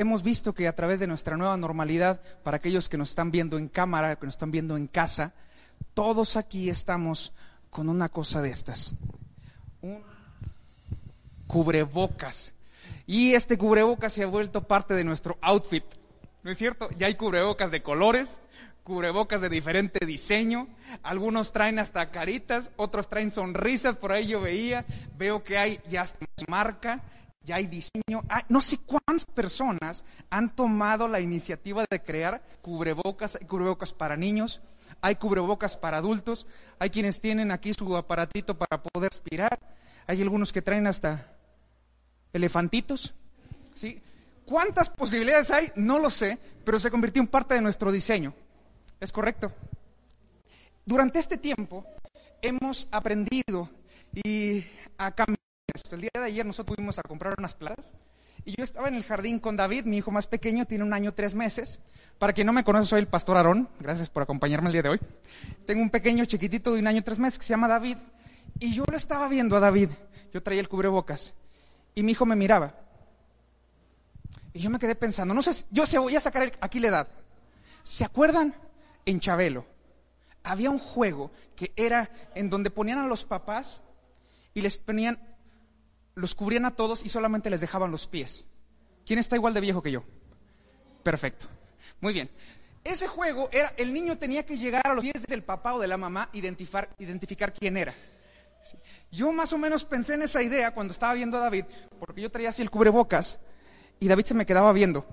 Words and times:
hemos 0.00 0.22
visto 0.22 0.54
que 0.54 0.66
a 0.66 0.74
través 0.74 0.98
de 0.98 1.06
nuestra 1.06 1.36
nueva 1.36 1.56
normalidad, 1.56 2.20
para 2.42 2.56
aquellos 2.56 2.88
que 2.88 2.96
nos 2.96 3.10
están 3.10 3.30
viendo 3.30 3.58
en 3.58 3.68
cámara, 3.68 4.16
que 4.16 4.26
nos 4.26 4.34
están 4.34 4.50
viendo 4.50 4.76
en 4.76 4.86
casa, 4.86 5.34
todos 5.94 6.36
aquí 6.36 6.70
estamos 6.70 7.32
con 7.68 7.88
una 7.88 8.08
cosa 8.08 8.40
de 8.40 8.50
estas. 8.50 8.94
Un 9.82 10.02
cubrebocas. 11.46 12.54
Y 13.06 13.34
este 13.34 13.58
cubrebocas 13.58 14.12
se 14.12 14.22
ha 14.22 14.26
vuelto 14.26 14.66
parte 14.66 14.94
de 14.94 15.04
nuestro 15.04 15.36
outfit. 15.42 15.84
¿No 16.42 16.50
es 16.50 16.56
cierto? 16.56 16.88
Ya 16.96 17.08
hay 17.08 17.16
cubrebocas 17.16 17.70
de 17.70 17.82
colores, 17.82 18.40
cubrebocas 18.84 19.40
de 19.40 19.48
diferente 19.48 20.06
diseño. 20.06 20.68
Algunos 21.02 21.52
traen 21.52 21.78
hasta 21.78 22.10
caritas, 22.10 22.70
otros 22.76 23.08
traen 23.10 23.32
sonrisas. 23.32 23.96
Por 23.96 24.12
ahí 24.12 24.28
yo 24.28 24.40
veía, 24.40 24.86
veo 25.18 25.42
que 25.42 25.58
hay 25.58 25.80
ya 25.90 26.06
marca 26.48 27.02
ya 27.44 27.56
hay 27.56 27.66
diseño. 27.66 28.22
no 28.48 28.60
sé 28.60 28.78
cuántas 28.78 29.24
personas 29.24 30.04
han 30.28 30.54
tomado 30.54 31.08
la 31.08 31.20
iniciativa 31.20 31.84
de 31.90 32.02
crear 32.02 32.42
cubrebocas, 32.62 33.36
hay 33.36 33.46
cubrebocas 33.46 33.92
para 33.92 34.16
niños, 34.16 34.60
hay 35.00 35.16
cubrebocas 35.16 35.76
para 35.76 35.98
adultos, 35.98 36.46
hay 36.78 36.90
quienes 36.90 37.20
tienen 37.20 37.50
aquí 37.50 37.72
su 37.74 37.96
aparatito 37.96 38.56
para 38.58 38.82
poder 38.82 39.10
respirar, 39.10 39.58
hay 40.06 40.20
algunos 40.20 40.52
que 40.52 40.62
traen 40.62 40.86
hasta 40.86 41.32
elefantitos. 42.32 43.14
¿sí? 43.74 44.00
¿Cuántas 44.44 44.90
posibilidades 44.90 45.50
hay? 45.50 45.72
No 45.76 45.98
lo 45.98 46.10
sé, 46.10 46.38
pero 46.64 46.78
se 46.78 46.90
convirtió 46.90 47.22
en 47.22 47.28
parte 47.28 47.54
de 47.54 47.62
nuestro 47.62 47.90
diseño. 47.92 48.34
¿Es 48.98 49.12
correcto? 49.12 49.52
Durante 50.84 51.18
este 51.18 51.38
tiempo 51.38 51.86
hemos 52.42 52.88
aprendido 52.90 53.70
y 54.12 54.64
a 54.98 55.12
cambiar 55.72 55.94
el 55.94 56.00
día 56.00 56.10
de 56.14 56.24
ayer 56.24 56.46
nosotros 56.46 56.76
fuimos 56.76 56.98
a 56.98 57.02
comprar 57.02 57.34
unas 57.38 57.54
plantas 57.54 57.94
y 58.44 58.56
yo 58.56 58.64
estaba 58.64 58.88
en 58.88 58.94
el 58.94 59.04
jardín 59.04 59.38
con 59.38 59.56
David, 59.56 59.84
mi 59.84 59.98
hijo 59.98 60.10
más 60.10 60.26
pequeño, 60.26 60.66
tiene 60.66 60.84
un 60.84 60.92
año 60.92 61.12
tres 61.12 61.34
meses. 61.34 61.80
Para 62.18 62.32
quien 62.32 62.46
no 62.46 62.52
me 62.52 62.64
conoce, 62.64 62.86
soy 62.86 63.00
el 63.00 63.08
pastor 63.08 63.36
Aarón. 63.36 63.68
Gracias 63.78 64.10
por 64.10 64.22
acompañarme 64.22 64.68
el 64.68 64.72
día 64.72 64.82
de 64.82 64.88
hoy. 64.90 65.00
Tengo 65.66 65.82
un 65.82 65.90
pequeño 65.90 66.24
chiquitito 66.24 66.72
de 66.72 66.80
un 66.80 66.86
año 66.86 67.02
tres 67.04 67.18
meses 67.18 67.38
que 67.38 67.44
se 67.44 67.50
llama 67.50 67.68
David. 67.68 67.98
Y 68.58 68.74
yo 68.74 68.84
lo 68.90 68.96
estaba 68.96 69.28
viendo 69.28 69.56
a 69.56 69.60
David. 69.60 69.90
Yo 70.32 70.42
traía 70.42 70.60
el 70.60 70.68
cubrebocas. 70.68 71.34
Y 71.94 72.02
mi 72.02 72.12
hijo 72.12 72.26
me 72.26 72.36
miraba. 72.36 72.74
Y 74.52 74.60
yo 74.60 74.70
me 74.70 74.78
quedé 74.78 74.94
pensando, 74.94 75.32
no 75.32 75.42
sé, 75.42 75.64
yo 75.70 75.86
se 75.86 75.98
voy 75.98 76.16
a 76.16 76.20
sacar 76.20 76.52
aquí 76.60 76.80
la 76.80 76.88
edad. 76.88 77.08
¿Se 77.82 78.04
acuerdan? 78.04 78.54
En 79.06 79.20
Chabelo. 79.20 79.64
Había 80.42 80.70
un 80.70 80.78
juego 80.78 81.30
que 81.56 81.72
era 81.76 82.10
en 82.34 82.50
donde 82.50 82.70
ponían 82.70 82.98
a 82.98 83.06
los 83.06 83.24
papás 83.24 83.82
y 84.54 84.62
les 84.62 84.76
ponían 84.76 85.18
los 86.14 86.34
cubrían 86.34 86.64
a 86.64 86.72
todos 86.72 87.04
y 87.04 87.08
solamente 87.08 87.50
les 87.50 87.60
dejaban 87.60 87.90
los 87.90 88.06
pies. 88.06 88.46
¿Quién 89.06 89.18
está 89.18 89.36
igual 89.36 89.54
de 89.54 89.60
viejo 89.60 89.82
que 89.82 89.92
yo? 89.92 90.04
Perfecto. 91.02 91.46
Muy 92.00 92.12
bien. 92.12 92.30
Ese 92.84 93.06
juego 93.06 93.48
era, 93.52 93.74
el 93.76 93.92
niño 93.92 94.18
tenía 94.18 94.44
que 94.44 94.56
llegar 94.56 94.86
a 94.86 94.94
los 94.94 95.02
pies 95.02 95.26
del 95.26 95.42
papá 95.42 95.74
o 95.74 95.80
de 95.80 95.86
la 95.86 95.96
mamá, 95.96 96.30
identificar, 96.32 96.88
identificar 96.98 97.52
quién 97.52 97.76
era. 97.76 97.94
Yo 99.10 99.32
más 99.32 99.52
o 99.52 99.58
menos 99.58 99.84
pensé 99.84 100.14
en 100.14 100.22
esa 100.22 100.42
idea 100.42 100.72
cuando 100.72 100.92
estaba 100.92 101.14
viendo 101.14 101.36
a 101.36 101.40
David, 101.40 101.64
porque 101.98 102.22
yo 102.22 102.30
traía 102.30 102.50
así 102.50 102.62
el 102.62 102.70
cubrebocas 102.70 103.38
y 103.98 104.08
David 104.08 104.24
se 104.24 104.34
me 104.34 104.46
quedaba 104.46 104.72
viendo. 104.72 105.04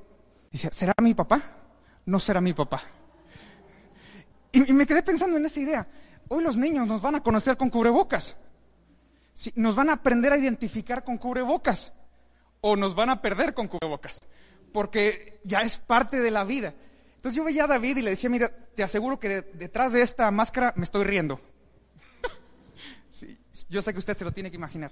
Dice, 0.52 0.70
¿será 0.72 0.94
mi 1.02 1.14
papá? 1.14 1.42
No 2.06 2.20
será 2.20 2.40
mi 2.40 2.54
papá. 2.54 2.82
y 4.52 4.72
me 4.72 4.88
quedé 4.88 5.04
pensando 5.04 5.38
en 5.38 5.46
esa 5.46 5.60
idea. 5.60 5.88
Hoy 6.30 6.44
los 6.44 6.58
niños 6.58 6.88
nos 6.88 7.02
van 7.02 7.16
a 7.16 7.24
conocer 7.24 7.58
con 7.58 7.70
cubrebocas 7.70 8.36
nos 9.56 9.76
van 9.76 9.90
a 9.90 9.94
aprender 9.94 10.34
a 10.34 10.38
identificar 10.38 11.04
con 11.04 11.18
cubrebocas 11.18 11.94
o 12.62 12.76
nos 12.76 12.96
van 12.96 13.10
a 13.10 13.22
perder 13.22 13.54
con 13.54 13.68
cubrebocas, 13.68 14.20
porque 14.74 15.40
ya 15.44 15.62
es 15.62 15.78
parte 15.78 16.20
de 16.20 16.32
la 16.32 16.44
vida. 16.44 16.74
Entonces 17.16 17.36
yo 17.36 17.44
veía 17.44 17.66
a 17.66 17.68
David 17.68 17.98
y 17.98 18.02
le 18.02 18.12
decía, 18.12 18.30
mira, 18.30 18.50
te 18.50 18.84
aseguro 18.84 19.20
que 19.20 19.42
detrás 19.42 19.94
de 19.94 20.02
esta 20.02 20.30
máscara 20.32 20.74
me 20.76 20.84
estoy 20.84 21.04
riendo. 21.04 21.40
yo 23.70 23.82
sé 23.82 23.94
que 23.94 24.00
usted 24.00 24.18
se 24.18 24.26
lo 24.26 24.32
tiene 24.32 24.50
que 24.50 24.58
imaginar. 24.58 24.92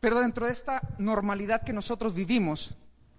Pero 0.00 0.20
dentro 0.20 0.46
de 0.46 0.52
esta 0.52 0.82
normalidad 0.98 1.62
que 1.62 1.72
nosotros 1.72 2.14
vivimos, 2.14 2.74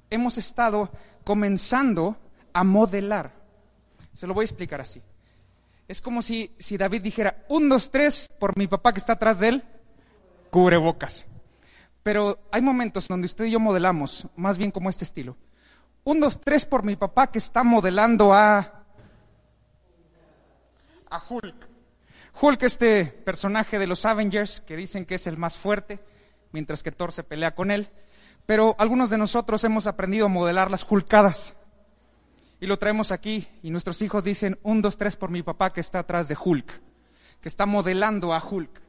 hemos 0.10 0.38
estado 0.38 0.92
comenzando 1.24 2.18
a 2.54 2.64
modelar. 2.64 3.34
Se 4.14 4.28
lo 4.28 4.34
voy 4.34 4.44
a 4.44 4.46
explicar 4.46 4.82
así. 4.82 5.02
Es 5.88 6.02
como 6.02 6.22
si, 6.22 6.56
si 6.60 6.78
David 6.78 7.02
dijera, 7.02 7.46
un, 7.50 7.70
dos, 7.70 7.92
tres, 7.92 8.30
por 8.40 8.58
mi 8.58 8.68
papá 8.68 8.94
que 8.94 9.00
está 9.00 9.14
atrás 9.14 9.40
de 9.40 9.48
él, 9.50 9.64
cubrebocas. 10.56 11.26
Pero 12.02 12.40
hay 12.50 12.62
momentos 12.62 13.10
donde 13.10 13.26
usted 13.26 13.44
y 13.44 13.52
yo 13.52 13.60
modelamos, 13.60 14.26
más 14.38 14.58
bien 14.58 14.72
como 14.72 14.90
este 14.90 15.04
estilo. 15.04 15.36
Un, 16.06 16.22
dos, 16.22 16.40
tres 16.40 16.66
por 16.66 16.86
mi 16.86 16.96
papá 16.96 17.28
que 17.28 17.40
está 17.40 17.62
modelando 17.62 18.34
a, 18.34 18.86
a 21.10 21.24
Hulk. 21.30 21.68
Hulk, 22.40 22.64
este 22.64 23.04
personaje 23.04 23.78
de 23.78 23.86
los 23.86 24.06
Avengers, 24.06 24.62
que 24.62 24.78
dicen 24.78 25.06
que 25.06 25.16
es 25.16 25.28
el 25.28 25.36
más 25.36 25.58
fuerte, 25.58 26.00
mientras 26.54 26.84
que 26.84 26.94
Thor 26.94 27.12
se 27.12 27.24
pelea 27.24 27.54
con 27.54 27.70
él. 27.70 27.90
Pero 28.46 28.78
algunos 28.80 29.10
de 29.10 29.18
nosotros 29.18 29.62
hemos 29.66 29.88
aprendido 29.88 30.28
a 30.28 30.30
modelar 30.30 30.72
las 30.72 30.90
Hulkadas. 30.90 31.54
Y 32.62 32.66
lo 32.68 32.80
traemos 32.80 33.12
aquí, 33.12 33.46
y 33.62 33.72
nuestros 33.72 34.02
hijos 34.02 34.24
dicen, 34.24 34.58
un, 34.64 34.82
dos, 34.82 34.96
tres 34.96 35.18
por 35.18 35.32
mi 35.32 35.44
papá 35.44 35.72
que 35.72 35.82
está 35.82 36.00
atrás 36.00 36.30
de 36.30 36.38
Hulk, 36.42 36.82
que 37.42 37.50
está 37.50 37.66
modelando 37.66 38.34
a 38.34 38.42
Hulk. 38.42 38.85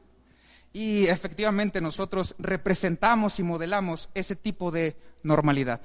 Y 0.73 1.07
efectivamente 1.07 1.81
nosotros 1.81 2.35
representamos 2.37 3.39
y 3.39 3.43
modelamos 3.43 4.09
ese 4.13 4.35
tipo 4.35 4.71
de 4.71 4.95
normalidad. 5.23 5.81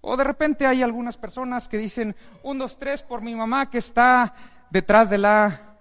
O 0.00 0.16
de 0.16 0.24
repente 0.24 0.66
hay 0.66 0.82
algunas 0.82 1.16
personas 1.16 1.68
que 1.68 1.78
dicen, 1.78 2.14
un, 2.42 2.58
dos, 2.58 2.78
tres 2.78 3.02
por 3.02 3.22
mi 3.22 3.34
mamá 3.34 3.70
que 3.70 3.78
está 3.78 4.34
detrás 4.70 5.10
de 5.10 5.18
la 5.18 5.76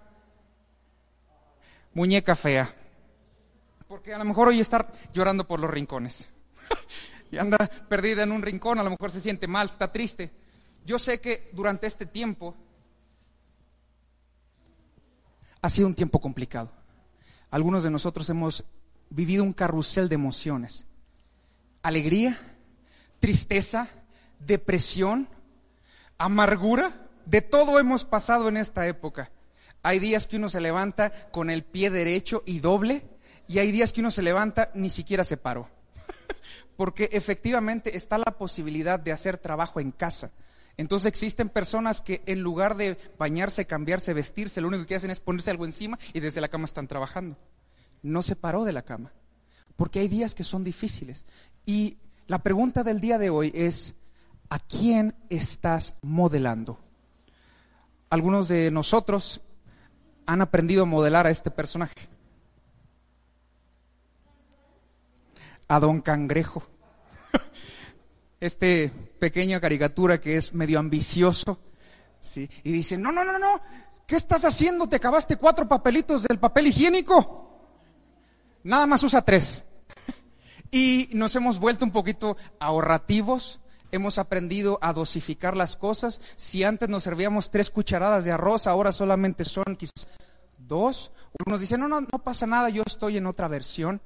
muñeca 1.93 2.35
fea. 2.35 2.73
Porque 3.87 4.13
a 4.13 4.17
lo 4.17 4.25
mejor 4.25 4.47
hoy 4.47 4.59
está 4.59 4.87
llorando 5.13 5.47
por 5.47 5.59
los 5.59 5.69
rincones. 5.69 6.27
y 7.31 7.37
anda 7.37 7.57
perdida 7.87 8.23
en 8.23 8.31
un 8.31 8.41
rincón, 8.41 8.79
a 8.79 8.83
lo 8.83 8.89
mejor 8.89 9.11
se 9.11 9.21
siente 9.21 9.47
mal, 9.47 9.67
está 9.67 9.91
triste. 9.91 10.31
Yo 10.85 10.99
sé 10.99 11.21
que 11.21 11.49
durante 11.53 11.87
este 11.87 12.05
tiempo 12.05 12.55
ha 15.61 15.69
sido 15.69 15.87
un 15.87 15.95
tiempo 15.95 16.19
complicado 16.19 16.71
algunos 17.55 17.85
de 17.85 17.89
nosotros 17.89 18.29
hemos 18.29 18.65
vivido 19.09 19.41
un 19.41 19.53
carrusel 19.53 20.09
de 20.09 20.15
emociones. 20.15 20.87
Alegría, 21.83 22.37
tristeza, 23.21 23.87
depresión, 24.39 25.29
amargura, 26.17 27.07
de 27.25 27.39
todo 27.39 27.79
hemos 27.79 28.03
pasado 28.03 28.49
en 28.49 28.57
esta 28.57 28.89
época. 28.89 29.31
Hay 29.83 29.99
días 29.99 30.27
que 30.27 30.35
uno 30.35 30.49
se 30.49 30.59
levanta 30.59 31.29
con 31.31 31.49
el 31.49 31.63
pie 31.63 31.89
derecho 31.89 32.43
y 32.45 32.59
doble, 32.59 33.07
y 33.47 33.59
hay 33.59 33.71
días 33.71 33.93
que 33.93 34.01
uno 34.01 34.11
se 34.11 34.21
levanta 34.21 34.69
ni 34.73 34.89
siquiera 34.89 35.23
se 35.23 35.37
paró. 35.37 35.69
Porque 36.75 37.07
efectivamente 37.13 37.95
está 37.95 38.17
la 38.17 38.37
posibilidad 38.37 38.99
de 38.99 39.13
hacer 39.13 39.37
trabajo 39.37 39.79
en 39.79 39.91
casa. 39.91 40.31
Entonces 40.77 41.05
existen 41.05 41.49
personas 41.49 42.01
que 42.01 42.21
en 42.25 42.41
lugar 42.41 42.75
de 42.75 42.97
bañarse, 43.17 43.65
cambiarse, 43.65 44.13
vestirse, 44.13 44.61
lo 44.61 44.67
único 44.67 44.85
que 44.85 44.95
hacen 44.95 45.11
es 45.11 45.19
ponerse 45.19 45.51
algo 45.51 45.65
encima 45.65 45.97
y 46.13 46.19
desde 46.19 46.41
la 46.41 46.49
cama 46.49 46.65
están 46.65 46.87
trabajando. 46.87 47.37
No 48.01 48.21
se 48.21 48.35
paró 48.35 48.65
de 48.65 48.73
la 48.73 48.83
cama, 48.83 49.13
porque 49.77 49.99
hay 49.99 50.07
días 50.07 50.35
que 50.35 50.43
son 50.43 50.63
difíciles. 50.63 51.25
Y 51.65 51.97
la 52.27 52.39
pregunta 52.39 52.83
del 52.83 52.99
día 52.99 53.17
de 53.17 53.29
hoy 53.29 53.51
es, 53.55 53.95
¿a 54.49 54.59
quién 54.59 55.15
estás 55.29 55.95
modelando? 56.01 56.79
Algunos 58.09 58.47
de 58.49 58.69
nosotros 58.69 59.41
han 60.25 60.41
aprendido 60.41 60.83
a 60.83 60.87
modelar 60.87 61.25
a 61.25 61.31
este 61.31 61.51
personaje. 61.51 62.09
A 65.67 65.79
Don 65.79 66.01
Cangrejo 66.01 66.63
este 68.39 68.91
pequeña 69.19 69.59
caricatura 69.59 70.19
que 70.19 70.37
es 70.37 70.53
medio 70.53 70.79
ambicioso, 70.79 71.59
¿sí? 72.19 72.49
Y 72.63 72.71
dicen, 72.71 73.01
no, 73.01 73.11
no, 73.11 73.23
no, 73.23 73.37
no, 73.37 73.61
¿qué 74.05 74.15
estás 74.15 74.45
haciendo? 74.45 74.87
¿Te 74.87 74.97
acabaste 74.97 75.37
cuatro 75.37 75.67
papelitos 75.67 76.23
del 76.23 76.39
papel 76.39 76.67
higiénico? 76.67 77.45
Nada 78.63 78.85
más 78.87 79.03
usa 79.03 79.23
tres. 79.23 79.65
Y 80.71 81.09
nos 81.13 81.35
hemos 81.35 81.59
vuelto 81.59 81.85
un 81.85 81.91
poquito 81.91 82.35
ahorrativos, 82.59 83.61
hemos 83.91 84.17
aprendido 84.17 84.77
a 84.81 84.91
dosificar 84.91 85.55
las 85.55 85.77
cosas. 85.77 86.19
Si 86.35 86.63
antes 86.63 86.89
nos 86.89 87.03
servíamos 87.03 87.49
tres 87.49 87.69
cucharadas 87.69 88.25
de 88.25 88.31
arroz, 88.31 88.67
ahora 88.67 88.91
solamente 88.91 89.45
son 89.45 89.77
quizás 89.77 90.09
dos. 90.57 91.11
Unos 91.45 91.61
dicen, 91.61 91.79
no, 91.79 91.87
no, 91.87 92.01
no 92.01 92.23
pasa 92.23 92.45
nada, 92.45 92.69
yo 92.69 92.83
estoy 92.85 93.17
en 93.17 93.27
otra 93.27 93.47
versión. 93.47 94.01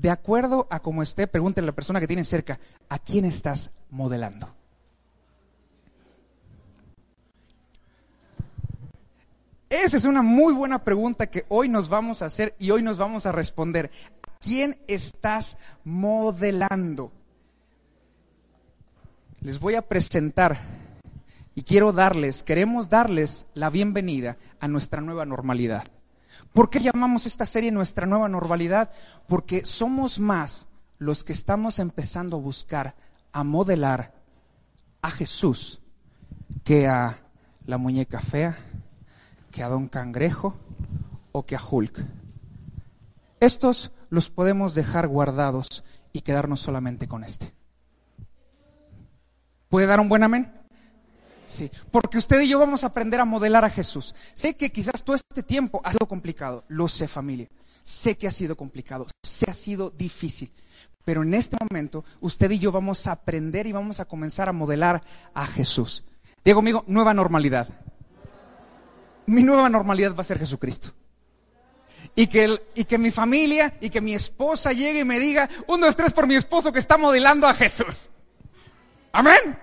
De 0.00 0.10
acuerdo 0.10 0.66
a 0.68 0.80
cómo 0.80 1.02
esté, 1.02 1.26
pregúntele 1.26 1.64
a 1.64 1.70
la 1.70 1.74
persona 1.74 2.00
que 2.00 2.06
tiene 2.06 2.22
cerca, 2.22 2.60
¿a 2.90 2.98
quién 2.98 3.24
estás 3.24 3.70
modelando? 3.88 4.54
Esa 9.70 9.96
es 9.96 10.04
una 10.04 10.20
muy 10.20 10.52
buena 10.52 10.84
pregunta 10.84 11.28
que 11.28 11.46
hoy 11.48 11.70
nos 11.70 11.88
vamos 11.88 12.20
a 12.20 12.26
hacer 12.26 12.54
y 12.58 12.70
hoy 12.72 12.82
nos 12.82 12.98
vamos 12.98 13.24
a 13.24 13.32
responder. 13.32 13.90
¿A 14.22 14.38
quién 14.38 14.78
estás 14.86 15.56
modelando? 15.82 17.10
Les 19.40 19.58
voy 19.58 19.76
a 19.76 19.82
presentar 19.82 20.58
y 21.54 21.62
quiero 21.62 21.92
darles, 21.92 22.42
queremos 22.42 22.90
darles 22.90 23.46
la 23.54 23.70
bienvenida 23.70 24.36
a 24.60 24.68
nuestra 24.68 25.00
nueva 25.00 25.24
normalidad. 25.24 25.84
¿Por 26.56 26.70
qué 26.70 26.80
llamamos 26.80 27.26
esta 27.26 27.44
serie 27.44 27.70
nuestra 27.70 28.06
nueva 28.06 28.30
normalidad? 28.30 28.90
Porque 29.26 29.66
somos 29.66 30.18
más 30.18 30.68
los 30.96 31.22
que 31.22 31.34
estamos 31.34 31.78
empezando 31.78 32.38
a 32.38 32.40
buscar, 32.40 32.96
a 33.30 33.44
modelar 33.44 34.14
a 35.02 35.10
Jesús 35.10 35.82
que 36.64 36.88
a 36.88 37.18
la 37.66 37.76
muñeca 37.76 38.20
fea, 38.20 38.56
que 39.50 39.62
a 39.62 39.68
Don 39.68 39.88
Cangrejo 39.88 40.56
o 41.30 41.44
que 41.44 41.56
a 41.56 41.60
Hulk. 41.62 42.02
Estos 43.38 43.92
los 44.08 44.30
podemos 44.30 44.74
dejar 44.74 45.08
guardados 45.08 45.84
y 46.14 46.22
quedarnos 46.22 46.60
solamente 46.60 47.06
con 47.06 47.22
este. 47.22 47.52
¿Puede 49.68 49.86
dar 49.86 50.00
un 50.00 50.08
buen 50.08 50.22
amén? 50.22 50.54
Sí, 51.46 51.70
porque 51.90 52.18
usted 52.18 52.40
y 52.40 52.48
yo 52.48 52.58
vamos 52.58 52.82
a 52.82 52.88
aprender 52.88 53.20
a 53.20 53.24
modelar 53.24 53.64
a 53.64 53.70
Jesús. 53.70 54.14
Sé 54.34 54.56
que 54.56 54.72
quizás 54.72 55.04
todo 55.04 55.16
este 55.16 55.42
tiempo 55.42 55.80
ha 55.84 55.92
sido 55.92 56.08
complicado, 56.08 56.64
lo 56.68 56.88
sé 56.88 57.06
familia, 57.06 57.48
sé 57.82 58.16
que 58.16 58.26
ha 58.26 58.32
sido 58.32 58.56
complicado, 58.56 59.06
sé 59.22 59.46
que 59.46 59.50
ha 59.52 59.54
sido 59.54 59.90
difícil, 59.90 60.52
pero 61.04 61.22
en 61.22 61.34
este 61.34 61.56
momento 61.60 62.04
usted 62.20 62.50
y 62.50 62.58
yo 62.58 62.72
vamos 62.72 63.06
a 63.06 63.12
aprender 63.12 63.66
y 63.66 63.72
vamos 63.72 64.00
a 64.00 64.06
comenzar 64.06 64.48
a 64.48 64.52
modelar 64.52 65.02
a 65.34 65.46
Jesús. 65.46 66.04
Diego 66.44 66.60
amigo, 66.60 66.84
nueva 66.88 67.14
normalidad 67.14 67.68
mi 69.26 69.42
nueva 69.42 69.68
normalidad 69.68 70.14
va 70.14 70.20
a 70.20 70.24
ser 70.24 70.38
Jesucristo. 70.38 70.90
Y 72.14 72.28
que, 72.28 72.58
y 72.74 72.84
que 72.84 72.96
mi 72.96 73.10
familia 73.10 73.74
y 73.80 73.90
que 73.90 74.00
mi 74.00 74.14
esposa 74.14 74.72
llegue 74.72 75.00
y 75.00 75.04
me 75.04 75.18
diga, 75.18 75.48
uno, 75.66 75.86
dos, 75.86 75.96
tres 75.96 76.12
por 76.12 76.26
mi 76.26 76.36
esposo 76.36 76.72
que 76.72 76.78
está 76.78 76.96
modelando 76.96 77.46
a 77.46 77.54
Jesús. 77.54 78.08
Amén. 79.12 79.58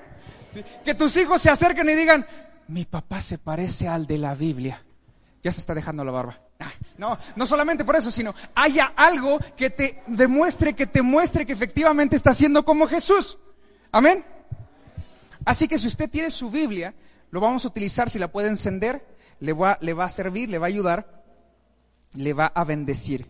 Que 0.83 0.95
tus 0.95 1.15
hijos 1.17 1.41
se 1.41 1.49
acerquen 1.49 1.89
y 1.89 1.95
digan, 1.95 2.25
mi 2.67 2.85
papá 2.85 3.21
se 3.21 3.37
parece 3.37 3.87
al 3.87 4.05
de 4.05 4.17
la 4.17 4.35
Biblia. 4.35 4.83
Ya 5.43 5.51
se 5.51 5.59
está 5.59 5.73
dejando 5.73 6.03
la 6.03 6.11
barba. 6.11 6.39
Ah, 6.59 6.71
no, 6.97 7.17
no 7.35 7.45
solamente 7.45 7.83
por 7.83 7.95
eso, 7.95 8.11
sino 8.11 8.33
haya 8.55 8.93
algo 8.95 9.39
que 9.57 9.69
te 9.69 10.03
demuestre, 10.07 10.73
que 10.73 10.87
te 10.87 11.01
muestre 11.01 11.45
que 11.45 11.53
efectivamente 11.53 12.15
está 12.15 12.33
siendo 12.33 12.63
como 12.63 12.87
Jesús. 12.87 13.37
Amén. 13.91 14.23
Así 15.45 15.67
que 15.67 15.77
si 15.77 15.87
usted 15.87 16.09
tiene 16.09 16.31
su 16.31 16.49
Biblia, 16.49 16.93
lo 17.31 17.41
vamos 17.41 17.65
a 17.65 17.67
utilizar 17.67 18.09
si 18.09 18.19
la 18.19 18.31
puede 18.31 18.47
encender 18.47 19.13
le 19.43 19.51
va, 19.51 19.77
le 19.81 19.93
va 19.93 20.05
a 20.05 20.09
servir, 20.09 20.49
le 20.49 20.57
va 20.57 20.67
a 20.67 20.69
ayudar, 20.69 21.23
le 22.13 22.31
va 22.33 22.45
a 22.45 22.63
bendecir. 22.63 23.29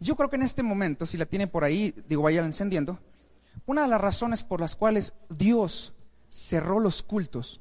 Yo 0.00 0.16
creo 0.16 0.28
que 0.28 0.36
en 0.36 0.42
este 0.42 0.62
momento, 0.62 1.06
si 1.06 1.16
la 1.16 1.26
tiene 1.26 1.46
por 1.46 1.64
ahí, 1.64 1.94
digo, 2.08 2.22
vaya 2.22 2.44
encendiendo, 2.44 2.98
una 3.64 3.82
de 3.82 3.88
las 3.88 4.00
razones 4.00 4.44
por 4.44 4.60
las 4.60 4.76
cuales 4.76 5.14
Dios 5.30 5.94
cerró 6.28 6.80
los 6.80 7.02
cultos, 7.02 7.60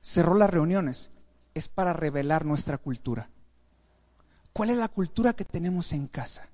cerró 0.00 0.34
las 0.34 0.50
reuniones, 0.50 1.10
es 1.54 1.68
para 1.68 1.92
revelar 1.92 2.44
nuestra 2.44 2.78
cultura. 2.78 3.30
¿Cuál 4.52 4.70
es 4.70 4.78
la 4.78 4.88
cultura 4.88 5.34
que 5.34 5.44
tenemos 5.44 5.92
en 5.92 6.08
casa? 6.08 6.48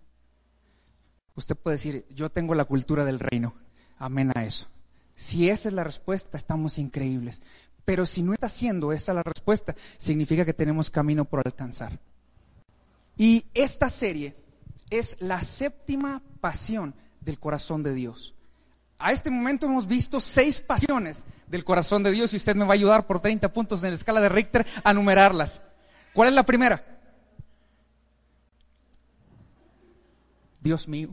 Usted 1.37 1.56
puede 1.56 1.76
decir, 1.76 2.06
yo 2.11 2.31
tengo 2.31 2.55
la 2.55 2.64
cultura 2.64 3.05
del 3.05 3.19
reino. 3.19 3.55
Amén 3.99 4.32
a 4.34 4.44
eso. 4.44 4.69
Si 5.16 5.49
esa 5.49 5.69
es 5.69 5.75
la 5.75 5.84
respuesta, 5.84 6.37
estamos 6.37 6.78
increíbles. 6.78 7.43
Pero 7.84 8.06
si 8.06 8.22
no 8.22 8.32
está 8.32 8.49
siendo 8.49 8.93
esa 8.93 9.14
la 9.14 9.22
respuesta, 9.22 9.75
significa 9.96 10.44
que 10.44 10.55
tenemos 10.55 10.90
camino 10.90 11.25
por 11.25 11.43
alcanzar. 11.44 11.99
Y 13.16 13.46
esta 13.55 13.88
serie 13.88 14.34
es 14.90 15.16
la 15.20 15.42
séptima 15.42 16.22
pasión 16.40 16.94
del 17.20 17.38
corazón 17.38 17.82
de 17.82 17.94
Dios. 17.94 18.34
A 18.98 19.12
este 19.12 19.31
momento 19.31 19.66
hemos 19.66 19.86
visto 19.86 20.20
seis 20.20 20.60
pasiones 20.60 21.25
del 21.48 21.64
corazón 21.64 22.02
de 22.02 22.10
Dios 22.10 22.32
y 22.32 22.36
usted 22.36 22.54
me 22.56 22.64
va 22.64 22.72
a 22.72 22.75
ayudar 22.75 23.06
por 23.06 23.20
30 23.20 23.52
puntos 23.52 23.82
en 23.82 23.90
la 23.90 23.96
escala 23.96 24.20
de 24.20 24.28
Richter 24.28 24.66
a 24.82 24.94
numerarlas. 24.94 25.60
¿Cuál 26.12 26.28
es 26.28 26.34
la 26.34 26.44
primera? 26.44 26.84
Dios 30.60 30.88
mío. 30.88 31.10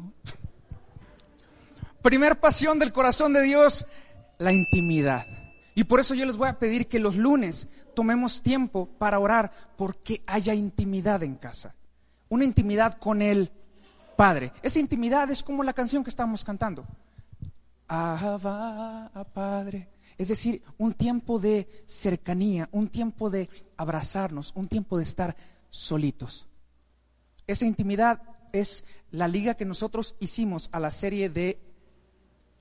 Primer 2.01 2.39
pasión 2.39 2.79
del 2.79 2.93
corazón 2.93 3.33
de 3.33 3.41
Dios, 3.41 3.85
la 4.37 4.53
intimidad. 4.53 5.27
Y 5.75 5.83
por 5.83 5.99
eso 5.99 6.13
yo 6.13 6.25
les 6.25 6.37
voy 6.37 6.49
a 6.49 6.59
pedir 6.59 6.87
que 6.87 6.99
los 6.99 7.15
lunes 7.15 7.67
tomemos 7.93 8.41
tiempo 8.41 8.87
para 8.97 9.19
orar 9.19 9.51
porque 9.77 10.23
haya 10.25 10.53
intimidad 10.53 11.23
en 11.23 11.35
casa. 11.35 11.75
Una 12.29 12.45
intimidad 12.45 12.97
con 12.97 13.21
el 13.21 13.51
Padre. 14.21 14.51
Esa 14.61 14.79
intimidad 14.79 15.31
es 15.31 15.41
como 15.41 15.63
la 15.63 15.73
canción 15.73 16.03
que 16.03 16.11
estamos 16.11 16.43
cantando. 16.43 16.85
Abba, 17.87 19.09
Padre. 19.33 19.89
Es 20.15 20.27
decir, 20.27 20.61
un 20.77 20.93
tiempo 20.93 21.39
de 21.39 21.67
cercanía, 21.87 22.69
un 22.71 22.87
tiempo 22.87 23.31
de 23.31 23.49
abrazarnos, 23.77 24.51
un 24.53 24.67
tiempo 24.67 24.99
de 24.99 25.05
estar 25.05 25.35
solitos. 25.71 26.47
Esa 27.47 27.65
intimidad 27.65 28.21
es 28.53 28.83
la 29.09 29.27
liga 29.27 29.55
que 29.55 29.65
nosotros 29.65 30.13
hicimos 30.19 30.69
a 30.71 30.79
la 30.79 30.91
serie 30.91 31.27
de 31.27 31.57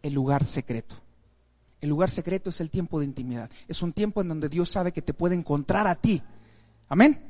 el 0.02 0.14
lugar 0.14 0.46
secreto. 0.46 0.94
El 1.82 1.90
lugar 1.90 2.08
secreto 2.08 2.48
es 2.48 2.62
el 2.62 2.70
tiempo 2.70 3.00
de 3.00 3.04
intimidad. 3.04 3.50
Es 3.68 3.82
un 3.82 3.92
tiempo 3.92 4.23
en 4.23 4.28
donde 4.28 4.49
Dios 4.49 4.70
sabe 4.70 4.92
que 4.92 5.02
te 5.02 5.12
puede 5.12 5.35
encontrar 5.35 5.87
a 5.87 5.96
ti. 5.96 6.23
Amén. 6.88 7.29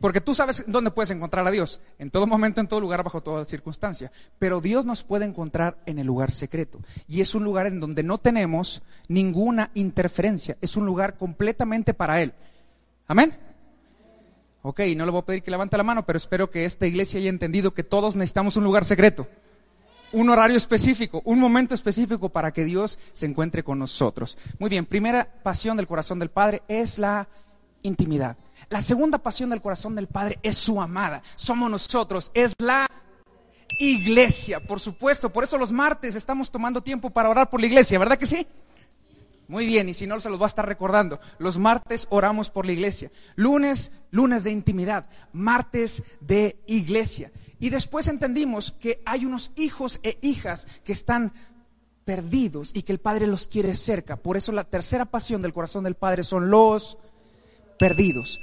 Porque 0.00 0.20
tú 0.20 0.34
sabes 0.34 0.64
dónde 0.66 0.90
puedes 0.90 1.10
encontrar 1.10 1.46
a 1.46 1.50
Dios. 1.50 1.80
En 1.98 2.10
todo 2.10 2.26
momento, 2.26 2.60
en 2.60 2.68
todo 2.68 2.80
lugar, 2.80 3.02
bajo 3.02 3.20
toda 3.20 3.44
circunstancia. 3.44 4.12
Pero 4.38 4.60
Dios 4.60 4.84
nos 4.84 5.02
puede 5.02 5.24
encontrar 5.24 5.78
en 5.86 5.98
el 5.98 6.06
lugar 6.06 6.30
secreto. 6.30 6.80
Y 7.08 7.20
es 7.20 7.34
un 7.34 7.44
lugar 7.44 7.66
en 7.66 7.80
donde 7.80 8.02
no 8.02 8.18
tenemos 8.18 8.82
ninguna 9.08 9.70
interferencia. 9.74 10.56
Es 10.60 10.76
un 10.76 10.86
lugar 10.86 11.16
completamente 11.16 11.94
para 11.94 12.22
Él. 12.22 12.32
Amén. 13.06 13.36
Ok, 14.62 14.80
no 14.96 15.04
le 15.04 15.10
voy 15.10 15.20
a 15.20 15.26
pedir 15.26 15.42
que 15.42 15.50
levante 15.50 15.76
la 15.76 15.82
mano, 15.82 16.04
pero 16.04 16.16
espero 16.16 16.50
que 16.50 16.64
esta 16.64 16.86
iglesia 16.86 17.18
haya 17.18 17.30
entendido 17.30 17.74
que 17.74 17.84
todos 17.84 18.16
necesitamos 18.16 18.56
un 18.56 18.64
lugar 18.64 18.84
secreto 18.84 19.26
un 20.12 20.30
horario 20.30 20.56
específico, 20.56 21.20
un 21.24 21.38
momento 21.38 21.74
específico 21.74 22.28
para 22.28 22.52
que 22.52 22.64
Dios 22.64 22.98
se 23.12 23.26
encuentre 23.26 23.62
con 23.62 23.78
nosotros. 23.78 24.38
Muy 24.58 24.70
bien, 24.70 24.86
primera 24.86 25.28
pasión 25.42 25.76
del 25.76 25.86
corazón 25.86 26.18
del 26.18 26.30
Padre 26.30 26.62
es 26.68 26.98
la 26.98 27.28
intimidad. 27.82 28.36
La 28.68 28.82
segunda 28.82 29.18
pasión 29.18 29.50
del 29.50 29.62
corazón 29.62 29.94
del 29.94 30.08
Padre 30.08 30.38
es 30.42 30.58
su 30.58 30.80
amada. 30.80 31.22
Somos 31.36 31.70
nosotros, 31.70 32.30
es 32.34 32.54
la 32.58 32.86
iglesia, 33.78 34.60
por 34.60 34.78
supuesto. 34.78 35.32
Por 35.32 35.44
eso 35.44 35.56
los 35.56 35.72
martes 35.72 36.16
estamos 36.16 36.50
tomando 36.50 36.82
tiempo 36.82 37.10
para 37.10 37.30
orar 37.30 37.48
por 37.48 37.60
la 37.60 37.66
iglesia, 37.66 37.98
¿verdad 37.98 38.18
que 38.18 38.26
sí? 38.26 38.46
Muy 39.48 39.64
bien, 39.64 39.88
y 39.88 39.94
si 39.94 40.06
no, 40.06 40.20
se 40.20 40.28
los 40.28 40.38
va 40.38 40.44
a 40.44 40.48
estar 40.48 40.66
recordando. 40.66 41.18
Los 41.38 41.56
martes 41.56 42.06
oramos 42.10 42.50
por 42.50 42.66
la 42.66 42.72
iglesia. 42.72 43.10
Lunes, 43.34 43.92
lunes 44.10 44.44
de 44.44 44.50
intimidad. 44.50 45.08
Martes 45.32 46.02
de 46.20 46.60
iglesia. 46.66 47.32
Y 47.58 47.70
después 47.70 48.08
entendimos 48.08 48.72
que 48.72 49.00
hay 49.06 49.24
unos 49.24 49.50
hijos 49.56 50.00
e 50.02 50.18
hijas 50.20 50.68
que 50.84 50.92
están 50.92 51.32
perdidos 52.04 52.72
y 52.74 52.82
que 52.82 52.92
el 52.92 53.00
Padre 53.00 53.26
los 53.26 53.48
quiere 53.48 53.74
cerca. 53.74 54.16
Por 54.16 54.36
eso 54.36 54.52
la 54.52 54.64
tercera 54.64 55.06
pasión 55.06 55.40
del 55.40 55.54
corazón 55.54 55.84
del 55.84 55.94
Padre 55.94 56.24
son 56.24 56.50
los 56.50 56.98
perdidos. 57.78 58.40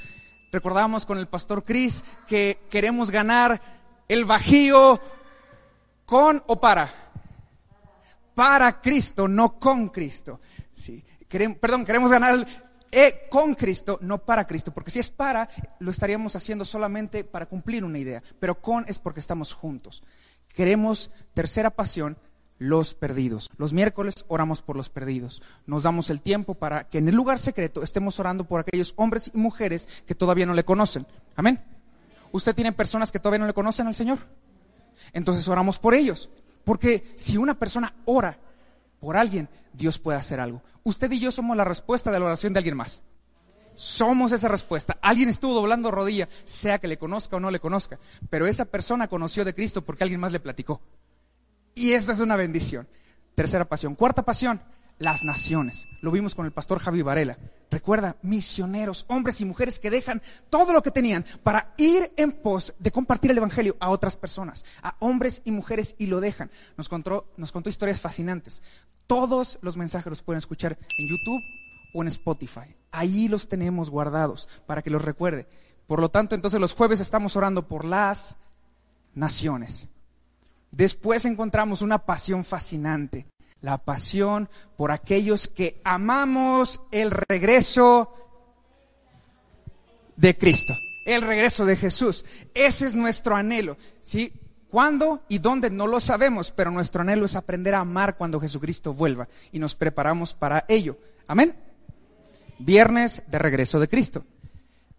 Recordábamos 0.52 1.06
con 1.06 1.18
el 1.18 1.28
pastor 1.28 1.64
Cris 1.64 2.04
que 2.28 2.60
queremos 2.70 3.12
ganar 3.12 3.62
el 4.08 4.26
bajío 4.26 5.02
con 6.06 6.44
o 6.48 6.60
para. 6.60 6.90
Para 8.34 8.82
Cristo, 8.82 9.28
no 9.28 9.60
con 9.60 9.90
Cristo. 9.90 10.40
Sí. 10.74 11.04
perdón, 11.60 11.86
queremos 11.86 12.12
ganar 12.12 12.36
el, 12.36 12.48
e 12.92 13.28
con 13.30 13.56
Cristo, 13.56 14.00
no 14.02 14.24
para 14.24 14.48
Cristo, 14.48 14.74
porque 14.74 14.92
si 14.92 15.00
es 15.00 15.12
para, 15.12 15.50
lo 15.80 15.92
estaríamos 15.92 16.36
haciendo 16.38 16.64
solamente 16.64 17.26
para 17.26 17.46
cumplir 17.46 17.84
una 17.84 18.00
idea, 18.00 18.24
pero 18.40 18.62
con 18.62 18.86
es 18.88 19.00
porque 19.00 19.20
estamos 19.20 19.54
juntos. 19.54 20.02
Queremos, 20.48 21.12
tercera 21.34 21.72
pasión, 21.72 22.18
los 22.58 22.94
perdidos. 22.94 23.50
Los 23.58 23.74
miércoles 23.74 24.26
oramos 24.28 24.62
por 24.62 24.76
los 24.76 24.90
perdidos. 24.90 25.42
Nos 25.66 25.84
damos 25.84 26.10
el 26.10 26.22
tiempo 26.22 26.54
para 26.54 26.88
que 26.88 26.98
en 26.98 27.08
el 27.08 27.16
lugar 27.16 27.40
secreto 27.40 27.84
estemos 27.84 28.20
orando 28.20 28.46
por 28.46 28.60
aquellos 28.60 28.94
hombres 28.96 29.32
y 29.34 29.38
mujeres 29.38 29.88
que 30.06 30.16
todavía 30.16 30.46
no 30.46 30.54
le 30.54 30.66
conocen. 30.66 31.06
Amén. 31.36 31.62
¿Usted 32.32 32.56
tiene 32.56 32.72
personas 32.72 33.12
que 33.12 33.20
todavía 33.20 33.40
no 33.40 33.48
le 33.48 33.54
conocen 33.54 33.88
al 33.88 33.96
Señor? 33.96 34.20
Entonces 35.14 35.48
oramos 35.48 35.80
por 35.80 35.94
ellos. 35.94 36.30
Porque 36.64 37.14
si 37.16 37.38
una 37.38 37.58
persona 37.58 37.94
ora 38.06 38.38
por 39.00 39.18
alguien, 39.18 39.50
Dios 39.74 40.00
puede 40.00 40.18
hacer 40.18 40.40
algo. 40.40 40.62
Usted 40.84 41.12
y 41.12 41.20
yo 41.20 41.32
somos 41.32 41.56
la 41.56 41.64
respuesta 41.64 42.12
de 42.12 42.20
la 42.20 42.26
oración 42.26 42.54
de 42.54 42.60
alguien 42.60 42.78
más. 42.78 43.02
Somos 43.76 44.32
esa 44.32 44.48
respuesta. 44.48 44.98
Alguien 45.02 45.30
estuvo 45.30 45.54
doblando 45.54 45.92
rodilla, 45.92 46.30
sea 46.46 46.80
que 46.80 46.88
le 46.88 46.98
conozca 46.98 47.36
o 47.36 47.40
no 47.40 47.52
le 47.52 47.60
conozca, 47.60 48.00
pero 48.30 48.48
esa 48.48 48.66
persona 48.66 49.08
conoció 49.08 49.44
de 49.44 49.54
Cristo 49.54 49.84
porque 49.84 50.04
alguien 50.04 50.22
más 50.22 50.32
le 50.32 50.40
platicó. 50.40 50.82
Y 51.76 51.92
esa 51.92 52.14
es 52.14 52.20
una 52.20 52.38
bendición. 52.38 52.88
Tercera 53.36 53.66
pasión. 53.66 53.96
Cuarta 53.96 54.24
pasión, 54.24 54.62
las 54.98 55.24
naciones. 55.24 55.88
Lo 56.02 56.10
vimos 56.10 56.34
con 56.34 56.46
el 56.46 56.54
pastor 56.54 56.80
Javi 56.80 57.02
Varela. 57.02 57.38
Recuerda, 57.70 58.16
misioneros, 58.22 59.04
hombres 59.10 59.42
y 59.42 59.46
mujeres 59.46 59.80
que 59.80 59.90
dejan 59.90 60.22
todo 60.50 60.72
lo 60.72 60.82
que 60.82 60.92
tenían 60.92 61.26
para 61.44 61.74
ir 61.78 62.14
en 62.16 62.32
pos 62.32 62.74
de 62.80 62.92
compartir 62.92 63.32
el 63.32 63.38
Evangelio 63.38 63.76
a 63.82 63.90
otras 63.90 64.16
personas, 64.16 64.64
a 64.82 64.96
hombres 65.00 65.42
y 65.44 65.52
mujeres, 65.52 65.96
y 66.00 66.06
lo 66.06 66.22
dejan. 66.22 66.50
Nos 66.78 66.88
contó, 66.88 67.34
nos 67.36 67.52
contó 67.52 67.70
historias 67.70 68.00
fascinantes. 68.00 68.64
Todos 69.06 69.60
los 69.62 69.76
mensajes 69.76 70.10
los 70.10 70.24
pueden 70.24 70.38
escuchar 70.38 70.78
en 70.98 71.10
YouTube 71.10 71.44
o 71.94 72.02
en 72.02 72.08
Spotify. 72.08 72.76
Ahí 72.92 73.28
los 73.28 73.50
tenemos 73.50 73.90
guardados 73.90 74.48
para 74.66 74.82
que 74.82 74.90
los 74.90 75.04
recuerde. 75.04 75.48
Por 75.88 76.00
lo 76.00 76.10
tanto, 76.10 76.36
entonces 76.36 76.62
los 76.62 76.74
jueves 76.74 77.02
estamos 77.02 77.36
orando 77.36 77.68
por 77.68 77.84
las 77.84 78.38
naciones. 79.14 79.90
Después 80.76 81.24
encontramos 81.24 81.82
una 81.82 82.00
pasión 82.00 82.44
fascinante, 82.44 83.28
la 83.62 83.78
pasión 83.78 84.50
por 84.76 84.92
aquellos 84.92 85.48
que 85.48 85.80
amamos 85.86 86.82
el 86.92 87.12
regreso 87.12 88.14
de 90.18 90.38
Cristo, 90.38 90.74
el 91.06 91.22
regreso 91.22 91.66
de 91.66 91.78
Jesús. 91.78 92.26
Ese 92.54 92.88
es 92.88 92.96
nuestro 92.96 93.38
anhelo, 93.38 93.78
¿sí? 94.02 94.34
¿Cuándo 94.70 95.24
y 95.30 95.38
dónde? 95.38 95.70
No 95.70 95.88
lo 95.88 96.02
sabemos, 96.02 96.52
pero 96.52 96.72
nuestro 96.72 97.04
anhelo 97.04 97.26
es 97.26 97.38
aprender 97.38 97.74
a 97.74 97.80
amar 97.80 98.18
cuando 98.18 98.42
Jesucristo 98.42 98.94
vuelva 98.94 99.30
y 99.54 99.60
nos 99.60 99.76
preparamos 99.76 100.34
para 100.34 100.66
ello. 100.68 100.98
Amén. 101.26 101.56
Viernes 102.60 103.24
de 103.28 103.40
regreso 103.40 103.80
de 103.80 103.88
Cristo. 103.88 104.26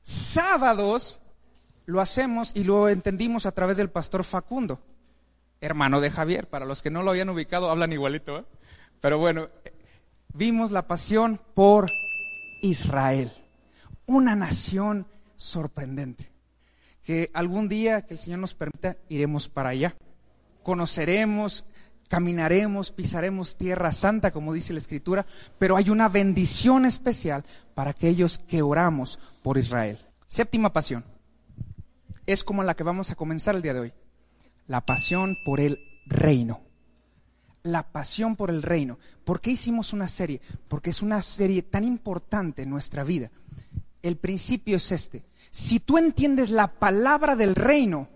Sábados 0.03 1.21
lo 1.85 2.01
hacemos 2.01 2.53
y 2.55 2.65
lo 2.65 2.89
entendimos 2.89 3.45
a 3.45 3.53
través 3.53 3.77
del 3.77 3.91
pastor 3.91 4.25
Facundo 4.25 4.81
hermano 5.61 6.01
de 6.01 6.11
Javier. 6.11 6.49
Para 6.49 6.67
los 6.67 6.83
que 6.83 6.91
no 6.91 7.03
lo 7.03 7.11
habían 7.11 7.29
ubicado, 7.29 7.71
hablan 7.71 7.93
igualito. 7.93 8.39
¿eh? 8.39 8.45
Pero 9.01 9.19
bueno, 9.19 9.49
vimos 10.33 10.71
la 10.71 10.87
pasión 10.87 11.41
por 11.55 11.87
Israel, 12.63 13.33
una 14.07 14.35
nación 14.37 15.07
sorprendente. 15.37 16.33
Que 17.03 17.31
algún 17.35 17.69
día 17.69 18.03
que 18.03 18.15
el 18.15 18.21
Señor 18.21 18.41
nos 18.41 18.55
permita, 18.55 18.97
iremos 19.09 19.49
para 19.49 19.69
allá. 19.71 19.97
Conoceremos, 20.65 21.65
caminaremos, 22.09 22.91
pisaremos 22.91 23.57
tierra 23.57 23.93
santa, 23.93 24.33
como 24.33 24.53
dice 24.53 24.73
la 24.73 24.81
Escritura, 24.81 25.25
pero 25.59 25.77
hay 25.77 25.91
una 25.91 26.09
bendición 26.09 26.85
especial 26.85 27.45
para 27.75 27.91
aquellos 27.91 28.39
que 28.39 28.63
oramos 28.63 29.21
por 29.43 29.59
Israel. 29.59 29.99
Séptima 30.27 30.73
pasión. 30.73 31.05
Es 32.27 32.43
como 32.43 32.65
la 32.65 32.75
que 32.75 32.83
vamos 32.83 33.13
a 33.13 33.15
comenzar 33.15 33.55
el 33.55 33.63
día 33.63 33.75
de 33.75 33.81
hoy 33.81 33.93
la 34.67 34.85
pasión 34.85 35.39
por 35.45 35.61
el 35.61 35.81
reino. 36.07 36.63
La 37.63 37.91
pasión 37.91 38.37
por 38.37 38.51
el 38.51 38.63
reino. 38.63 38.99
¿Por 39.25 39.41
qué 39.41 39.51
hicimos 39.51 39.93
una 39.93 40.09
serie? 40.09 40.41
Porque 40.69 40.91
es 40.91 41.03
una 41.03 41.23
serie 41.23 41.63
tan 41.63 41.85
importante 41.85 42.63
en 42.63 42.71
nuestra 42.71 43.03
vida. 43.05 43.31
El 44.03 44.17
principio 44.17 44.77
es 44.77 44.93
este. 44.93 45.25
Si 45.51 45.81
tú 45.81 45.99
entiendes 45.99 46.51
la 46.51 46.69
palabra 46.69 47.35
del 47.35 47.55
reino, 47.55 48.09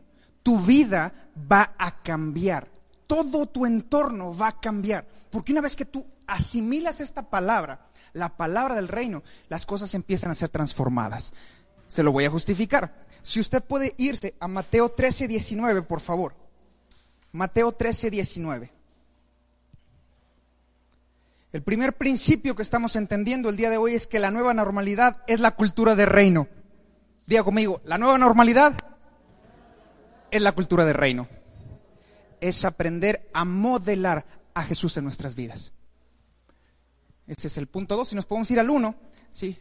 tu 0.42 0.60
vida 0.60 1.30
va 1.50 1.74
a 1.78 2.02
cambiar. 2.02 2.68
Todo 3.06 3.46
tu 3.46 3.66
entorno 3.66 4.36
va 4.36 4.48
a 4.48 4.60
cambiar. 4.60 5.08
Porque 5.30 5.52
una 5.52 5.60
vez 5.60 5.74
que 5.74 5.84
tú 5.84 6.06
asimilas 6.26 7.00
esta 7.00 7.28
palabra, 7.28 7.88
la 8.12 8.36
palabra 8.36 8.76
del 8.76 8.88
reino, 8.88 9.24
las 9.48 9.66
cosas 9.66 9.94
empiezan 9.94 10.30
a 10.30 10.34
ser 10.34 10.48
transformadas. 10.48 11.32
Se 11.90 12.04
lo 12.04 12.12
voy 12.12 12.24
a 12.24 12.30
justificar. 12.30 13.04
Si 13.20 13.40
usted 13.40 13.64
puede 13.64 13.94
irse 13.96 14.36
a 14.38 14.46
Mateo 14.46 14.90
13, 14.90 15.26
19, 15.26 15.82
por 15.82 16.00
favor. 16.00 16.36
Mateo 17.32 17.72
13, 17.72 18.10
19. 18.10 18.72
El 21.52 21.62
primer 21.64 21.96
principio 21.96 22.54
que 22.54 22.62
estamos 22.62 22.94
entendiendo 22.94 23.48
el 23.48 23.56
día 23.56 23.70
de 23.70 23.76
hoy 23.76 23.94
es 23.94 24.06
que 24.06 24.20
la 24.20 24.30
nueva 24.30 24.54
normalidad 24.54 25.24
es 25.26 25.40
la 25.40 25.56
cultura 25.56 25.96
de 25.96 26.06
reino. 26.06 26.46
Diga 27.26 27.42
conmigo, 27.42 27.80
la 27.84 27.98
nueva 27.98 28.18
normalidad 28.18 28.74
es 30.30 30.40
la 30.40 30.52
cultura 30.52 30.84
de 30.84 30.92
reino. 30.92 31.26
Es 32.40 32.64
aprender 32.64 33.28
a 33.34 33.44
modelar 33.44 34.26
a 34.54 34.62
Jesús 34.62 34.96
en 34.96 35.02
nuestras 35.02 35.34
vidas. 35.34 35.72
Ese 37.26 37.48
es 37.48 37.58
el 37.58 37.66
punto 37.66 37.96
2. 37.96 38.10
Si 38.10 38.14
nos 38.14 38.26
podemos 38.26 38.48
ir 38.52 38.60
al 38.60 38.70
1, 38.70 38.94
¿sí? 39.32 39.58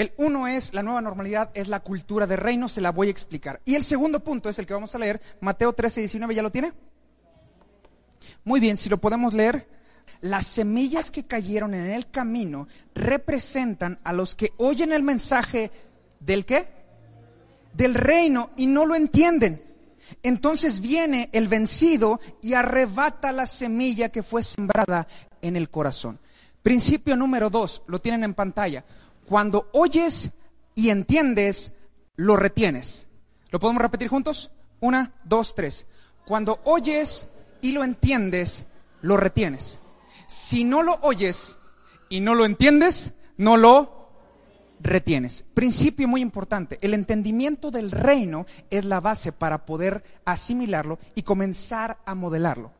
El 0.00 0.14
uno 0.16 0.48
es, 0.48 0.72
la 0.72 0.82
nueva 0.82 1.02
normalidad 1.02 1.50
es 1.52 1.68
la 1.68 1.80
cultura 1.80 2.26
de 2.26 2.34
reino, 2.34 2.70
se 2.70 2.80
la 2.80 2.90
voy 2.90 3.08
a 3.08 3.10
explicar. 3.10 3.60
Y 3.66 3.74
el 3.74 3.84
segundo 3.84 4.20
punto 4.20 4.48
es 4.48 4.58
el 4.58 4.64
que 4.64 4.72
vamos 4.72 4.94
a 4.94 4.98
leer, 4.98 5.20
Mateo 5.42 5.74
13, 5.74 6.00
19, 6.00 6.34
¿ya 6.34 6.42
lo 6.42 6.50
tiene? 6.50 6.72
Muy 8.42 8.60
bien, 8.60 8.78
si 8.78 8.88
lo 8.88 8.96
podemos 8.96 9.34
leer. 9.34 9.68
Las 10.22 10.46
semillas 10.46 11.10
que 11.10 11.26
cayeron 11.26 11.74
en 11.74 11.90
el 11.90 12.10
camino 12.10 12.66
representan 12.94 13.98
a 14.02 14.14
los 14.14 14.34
que 14.34 14.54
oyen 14.56 14.90
el 14.92 15.02
mensaje 15.02 15.70
del 16.18 16.46
qué? 16.46 16.66
Del 17.74 17.92
reino 17.92 18.52
y 18.56 18.68
no 18.68 18.86
lo 18.86 18.94
entienden. 18.94 19.62
Entonces 20.22 20.80
viene 20.80 21.28
el 21.34 21.46
vencido 21.46 22.20
y 22.40 22.54
arrebata 22.54 23.32
la 23.32 23.46
semilla 23.46 24.08
que 24.08 24.22
fue 24.22 24.42
sembrada 24.44 25.06
en 25.42 25.56
el 25.56 25.68
corazón. 25.68 26.20
Principio 26.62 27.16
número 27.16 27.50
dos, 27.50 27.82
lo 27.86 27.98
tienen 27.98 28.24
en 28.24 28.32
pantalla. 28.32 28.82
Cuando 29.26 29.68
oyes 29.72 30.30
y 30.74 30.90
entiendes, 30.90 31.72
lo 32.16 32.36
retienes. 32.36 33.06
¿Lo 33.50 33.58
podemos 33.58 33.82
repetir 33.82 34.08
juntos? 34.08 34.50
Una, 34.80 35.14
dos, 35.24 35.54
tres. 35.54 35.86
Cuando 36.26 36.60
oyes 36.64 37.28
y 37.60 37.72
lo 37.72 37.84
entiendes, 37.84 38.66
lo 39.02 39.16
retienes. 39.16 39.78
Si 40.26 40.64
no 40.64 40.82
lo 40.82 40.98
oyes 41.02 41.58
y 42.08 42.20
no 42.20 42.34
lo 42.34 42.44
entiendes, 42.44 43.12
no 43.36 43.56
lo 43.56 44.10
retienes. 44.80 45.44
Principio 45.54 46.08
muy 46.08 46.20
importante. 46.20 46.78
El 46.82 46.94
entendimiento 46.94 47.70
del 47.70 47.90
reino 47.90 48.46
es 48.70 48.84
la 48.84 49.00
base 49.00 49.32
para 49.32 49.66
poder 49.66 50.02
asimilarlo 50.24 50.98
y 51.14 51.22
comenzar 51.22 51.98
a 52.04 52.14
modelarlo. 52.14 52.72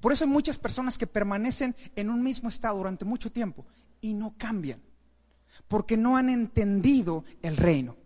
Por 0.00 0.12
eso 0.12 0.24
hay 0.24 0.30
muchas 0.30 0.58
personas 0.58 0.98
que 0.98 1.06
permanecen 1.06 1.74
en 1.96 2.10
un 2.10 2.22
mismo 2.22 2.48
estado 2.48 2.76
durante 2.76 3.04
mucho 3.04 3.32
tiempo 3.32 3.66
y 4.00 4.14
no 4.14 4.34
cambian 4.36 4.80
porque 5.66 5.96
no 5.96 6.16
han 6.16 6.30
entendido 6.30 7.24
el 7.42 7.56
reino. 7.56 7.96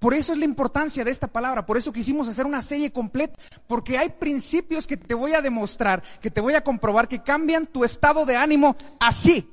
Por 0.00 0.14
eso 0.14 0.32
es 0.32 0.38
la 0.38 0.46
importancia 0.46 1.04
de 1.04 1.10
esta 1.10 1.26
palabra, 1.26 1.66
por 1.66 1.76
eso 1.76 1.92
quisimos 1.92 2.26
hacer 2.26 2.46
una 2.46 2.62
serie 2.62 2.90
completa, 2.90 3.38
porque 3.66 3.98
hay 3.98 4.08
principios 4.08 4.86
que 4.86 4.96
te 4.96 5.12
voy 5.12 5.34
a 5.34 5.42
demostrar, 5.42 6.02
que 6.22 6.30
te 6.30 6.40
voy 6.40 6.54
a 6.54 6.64
comprobar 6.64 7.06
que 7.06 7.22
cambian 7.22 7.66
tu 7.66 7.84
estado 7.84 8.24
de 8.24 8.34
ánimo 8.34 8.76
así. 8.98 9.46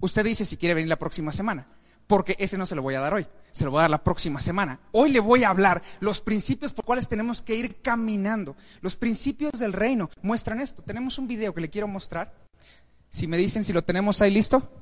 Usted 0.00 0.22
dice 0.22 0.44
si 0.44 0.58
quiere 0.58 0.74
venir 0.74 0.90
la 0.90 0.98
próxima 0.98 1.32
semana, 1.32 1.66
porque 2.06 2.36
ese 2.38 2.58
no 2.58 2.66
se 2.66 2.74
lo 2.74 2.82
voy 2.82 2.94
a 2.94 3.00
dar 3.00 3.14
hoy, 3.14 3.26
se 3.52 3.64
lo 3.64 3.70
voy 3.70 3.78
a 3.78 3.82
dar 3.82 3.90
la 3.90 4.04
próxima 4.04 4.38
semana. 4.38 4.80
Hoy 4.90 5.10
le 5.12 5.20
voy 5.20 5.44
a 5.44 5.48
hablar 5.48 5.82
los 6.00 6.20
principios 6.20 6.74
por 6.74 6.84
cuales 6.84 7.08
tenemos 7.08 7.40
que 7.40 7.54
ir 7.54 7.80
caminando. 7.80 8.54
Los 8.82 8.96
principios 8.96 9.52
del 9.52 9.72
reino 9.72 10.10
muestran 10.20 10.60
esto. 10.60 10.82
Tenemos 10.82 11.18
un 11.18 11.26
video 11.26 11.54
que 11.54 11.62
le 11.62 11.70
quiero 11.70 11.88
mostrar. 11.88 12.34
Si 13.08 13.26
me 13.26 13.38
dicen 13.38 13.64
si 13.64 13.72
lo 13.72 13.82
tenemos 13.82 14.20
ahí 14.20 14.30
listo. 14.30 14.81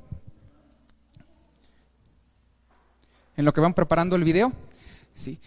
En 3.35 3.45
lo 3.45 3.53
que 3.53 3.61
van 3.61 3.73
preparando 3.73 4.15
el 4.15 4.23
video. 4.23 4.51
¿sí? 5.13 5.39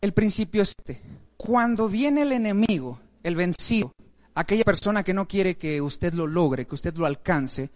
El 0.00 0.12
principio 0.12 0.62
es 0.62 0.74
este. 0.76 1.00
Cuando 1.36 1.88
viene 1.88 2.22
el 2.22 2.32
enemigo, 2.32 3.00
el 3.22 3.36
vencido, 3.36 3.92
aquella 4.34 4.64
persona 4.64 5.02
que 5.02 5.14
no 5.14 5.26
quiere 5.26 5.56
que 5.56 5.80
usted 5.80 6.14
lo 6.14 6.26
logre, 6.26 6.66
que 6.66 6.74
usted 6.74 6.94
lo 6.96 7.06
alcance, 7.06 7.70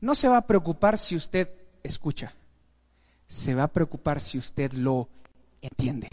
no 0.00 0.14
se 0.14 0.28
va 0.28 0.38
a 0.38 0.46
preocupar 0.46 0.98
si 0.98 1.16
usted 1.16 1.48
escucha. 1.82 2.34
Se 3.28 3.54
va 3.54 3.64
a 3.64 3.68
preocupar 3.68 4.20
si 4.20 4.38
usted 4.38 4.72
lo 4.72 5.08
entiende. 5.60 6.08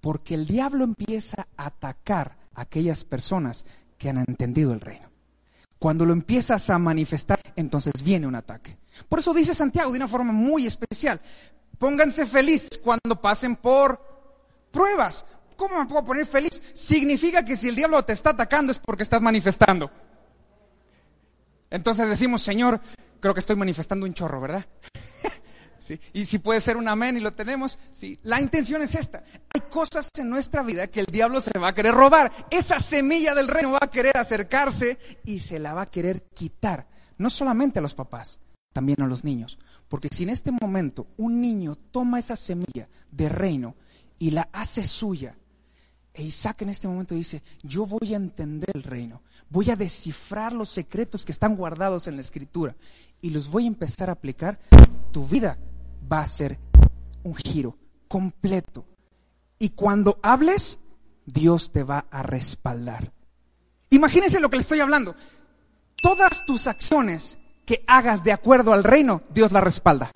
Porque 0.00 0.34
el 0.34 0.46
diablo 0.46 0.84
empieza 0.84 1.46
a 1.56 1.66
atacar 1.66 2.36
a 2.54 2.62
aquellas 2.62 3.04
personas 3.04 3.66
que 3.98 4.08
han 4.08 4.18
entendido 4.18 4.72
el 4.72 4.80
reino. 4.80 5.09
Cuando 5.80 6.04
lo 6.04 6.12
empiezas 6.12 6.68
a 6.68 6.78
manifestar, 6.78 7.40
entonces 7.56 7.94
viene 8.04 8.26
un 8.26 8.34
ataque. 8.34 8.76
Por 9.08 9.18
eso 9.18 9.32
dice 9.32 9.54
Santiago 9.54 9.90
de 9.90 9.96
una 9.96 10.08
forma 10.08 10.30
muy 10.30 10.66
especial, 10.66 11.18
pónganse 11.78 12.26
felices 12.26 12.78
cuando 12.84 13.18
pasen 13.20 13.56
por 13.56 13.98
pruebas. 14.70 15.24
¿Cómo 15.56 15.78
me 15.78 15.86
puedo 15.86 16.04
poner 16.04 16.26
feliz? 16.26 16.62
Significa 16.74 17.46
que 17.46 17.56
si 17.56 17.68
el 17.70 17.76
diablo 17.76 18.02
te 18.04 18.12
está 18.12 18.30
atacando 18.30 18.72
es 18.72 18.78
porque 18.78 19.02
estás 19.04 19.22
manifestando. 19.22 19.90
Entonces 21.70 22.10
decimos, 22.10 22.42
Señor, 22.42 22.78
creo 23.18 23.32
que 23.32 23.40
estoy 23.40 23.56
manifestando 23.56 24.04
un 24.04 24.12
chorro, 24.12 24.38
¿verdad? 24.38 24.66
Y 26.12 26.26
si 26.26 26.38
puede 26.38 26.60
ser 26.60 26.76
un 26.76 26.88
amén 26.88 27.16
y 27.16 27.20
lo 27.20 27.32
tenemos, 27.32 27.78
sí. 27.90 28.18
La 28.22 28.40
intención 28.40 28.82
es 28.82 28.94
esta. 28.94 29.24
Hay 29.54 29.62
cosas 29.70 30.10
en 30.18 30.28
nuestra 30.28 30.62
vida 30.62 30.86
que 30.88 31.00
el 31.00 31.06
diablo 31.06 31.40
se 31.40 31.58
va 31.58 31.68
a 31.68 31.74
querer 31.74 31.94
robar. 31.94 32.30
Esa 32.50 32.78
semilla 32.78 33.34
del 33.34 33.48
reino 33.48 33.72
va 33.72 33.80
a 33.82 33.90
querer 33.90 34.16
acercarse 34.16 34.98
y 35.24 35.40
se 35.40 35.58
la 35.58 35.74
va 35.74 35.82
a 35.82 35.90
querer 35.90 36.22
quitar. 36.34 36.86
No 37.18 37.30
solamente 37.30 37.78
a 37.78 37.82
los 37.82 37.94
papás, 37.94 38.40
también 38.72 39.02
a 39.02 39.06
los 39.06 39.24
niños. 39.24 39.58
Porque 39.88 40.08
si 40.12 40.22
en 40.22 40.30
este 40.30 40.52
momento 40.52 41.08
un 41.16 41.40
niño 41.40 41.76
toma 41.90 42.18
esa 42.18 42.36
semilla 42.36 42.88
de 43.10 43.28
reino 43.28 43.74
y 44.18 44.30
la 44.30 44.48
hace 44.52 44.84
suya, 44.84 45.36
e 46.12 46.22
Isaac 46.22 46.62
en 46.62 46.70
este 46.70 46.88
momento 46.88 47.14
dice, 47.14 47.42
yo 47.62 47.86
voy 47.86 48.14
a 48.14 48.16
entender 48.16 48.70
el 48.74 48.82
reino, 48.82 49.22
voy 49.48 49.70
a 49.70 49.76
descifrar 49.76 50.52
los 50.52 50.68
secretos 50.68 51.24
que 51.24 51.32
están 51.32 51.56
guardados 51.56 52.06
en 52.08 52.16
la 52.16 52.22
escritura 52.22 52.76
y 53.20 53.30
los 53.30 53.48
voy 53.48 53.64
a 53.64 53.68
empezar 53.68 54.08
a 54.08 54.14
aplicar, 54.14 54.58
tu 55.12 55.26
vida 55.26 55.58
va 56.10 56.20
a 56.20 56.26
ser 56.26 56.58
un 57.22 57.34
giro 57.34 57.76
completo. 58.08 58.86
Y 59.58 59.70
cuando 59.70 60.18
hables, 60.22 60.80
Dios 61.26 61.70
te 61.72 61.82
va 61.82 62.06
a 62.10 62.22
respaldar. 62.22 63.12
Imagínense 63.90 64.40
lo 64.40 64.48
que 64.50 64.56
le 64.56 64.62
estoy 64.62 64.80
hablando. 64.80 65.14
Todas 66.02 66.44
tus 66.46 66.66
acciones 66.66 67.38
que 67.66 67.84
hagas 67.86 68.24
de 68.24 68.32
acuerdo 68.32 68.72
al 68.72 68.84
reino, 68.84 69.22
Dios 69.30 69.52
la 69.52 69.60
respalda. 69.60 70.10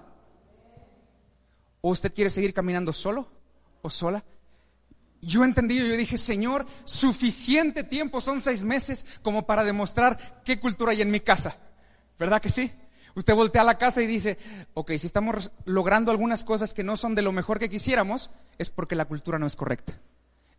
¿O 1.81 1.91
usted 1.91 2.15
quiere 2.15 2.31
seguir 2.31 2.55
caminando 2.55 2.93
solo 2.93 3.29
o 3.83 3.91
sola? 3.91 4.25
Yo 5.21 5.45
entendí, 5.45 5.77
yo 5.77 5.97
dije, 5.97 6.19
Señor, 6.19 6.67
suficiente 6.85 7.85
tiempo, 7.85 8.21
son 8.21 8.41
seis 8.41 8.65
meses 8.65 9.07
como 9.23 9.47
para 9.47 9.65
demostrar 9.65 10.43
qué 10.45 10.61
cultura 10.61 10.93
hay 10.93 11.03
en 11.03 11.11
mi 11.11 11.21
casa. 11.21 11.59
¿Verdad 12.19 12.41
que 12.41 12.51
sí? 12.51 12.73
Usted 13.15 13.35
voltea 13.35 13.63
a 13.63 13.65
la 13.65 13.79
casa 13.79 14.03
y 14.03 14.07
dice, 14.07 14.39
ok, 14.75 14.93
si 14.99 15.07
estamos 15.07 15.51
logrando 15.65 16.11
algunas 16.11 16.45
cosas 16.45 16.75
que 16.75 16.83
no 16.83 16.97
son 16.97 17.15
de 17.15 17.23
lo 17.23 17.33
mejor 17.33 17.59
que 17.59 17.71
quisiéramos, 17.71 18.31
es 18.59 18.71
porque 18.71 18.97
la 18.97 19.05
cultura 19.05 19.39
no 19.39 19.47
es 19.47 19.57
correcta. 19.57 19.95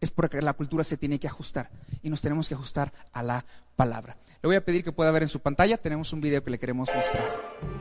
Es 0.01 0.12
porque 0.12 0.41
la 0.41 0.53
cultura 0.53 0.83
se 0.83 0.97
tiene 0.97 1.19
que 1.19 1.27
ajustar 1.27 1.69
y 2.03 2.09
nos 2.09 2.21
tenemos 2.21 2.47
que 2.47 2.53
ajustar 2.53 2.93
a 3.12 3.24
la 3.24 3.45
palabra. 3.75 4.17
Le 4.41 4.47
voy 4.47 4.55
a 4.55 4.63
pedir 4.63 4.83
que 4.83 4.91
pueda 4.91 5.12
ver 5.12 5.24
en 5.24 5.29
su 5.29 5.39
pantalla, 5.39 5.77
tenemos 5.77 6.13
un 6.13 6.21
video 6.21 6.43
que 6.43 6.51
le 6.51 6.59
queremos 6.59 6.89
mostrar. 6.93 7.75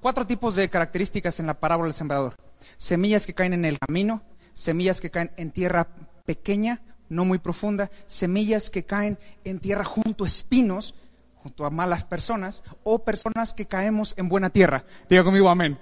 Cuatro 0.00 0.26
tipos 0.26 0.56
de 0.56 0.68
características 0.68 1.40
en 1.40 1.46
la 1.46 1.58
parábola 1.58 1.88
del 1.88 1.94
sembrador. 1.94 2.36
Semillas 2.76 3.26
que 3.26 3.34
caen 3.34 3.52
en 3.52 3.64
el 3.64 3.78
camino, 3.78 4.22
semillas 4.52 5.00
que 5.00 5.10
caen 5.10 5.32
en 5.36 5.50
tierra 5.50 5.88
pequeña, 6.24 6.82
no 7.08 7.24
muy 7.24 7.38
profunda, 7.38 7.90
semillas 8.06 8.70
que 8.70 8.84
caen 8.84 9.18
en 9.44 9.60
tierra 9.60 9.84
junto 9.84 10.24
a 10.24 10.26
espinos, 10.26 10.94
junto 11.36 11.66
a 11.66 11.70
malas 11.70 12.04
personas, 12.04 12.62
o 12.82 13.04
personas 13.04 13.52
que 13.54 13.66
caemos 13.66 14.14
en 14.16 14.28
buena 14.28 14.50
tierra. 14.50 14.84
Diga 15.08 15.24
conmigo 15.24 15.48
amén. 15.48 15.78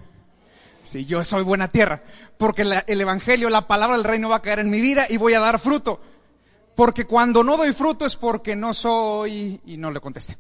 Si 0.85 1.05
yo 1.05 1.25
soy 1.25 1.45
buena 1.45 1.69
tierra, 1.69 2.03
porque 2.39 2.63
el 2.63 3.01
Evangelio, 3.01 3.49
la 3.51 3.69
palabra 3.69 3.97
del 3.97 4.05
reino 4.05 4.29
va 4.29 4.37
a 4.37 4.43
caer 4.43 4.59
en 4.59 4.71
mi 4.71 4.81
vida 4.81 5.07
y 5.09 5.17
voy 5.17 5.35
a 5.35 5.41
dar 5.41 5.61
fruto. 5.61 6.01
Porque 6.75 7.05
cuando 7.05 7.45
no 7.45 7.57
doy 7.57 7.73
fruto 7.73 8.05
es 8.05 8.17
porque 8.17 8.57
no 8.57 8.75
soy, 8.75 9.61
y 9.65 9.77
no 9.77 9.91
le 9.93 10.01
contesté. 10.01 10.39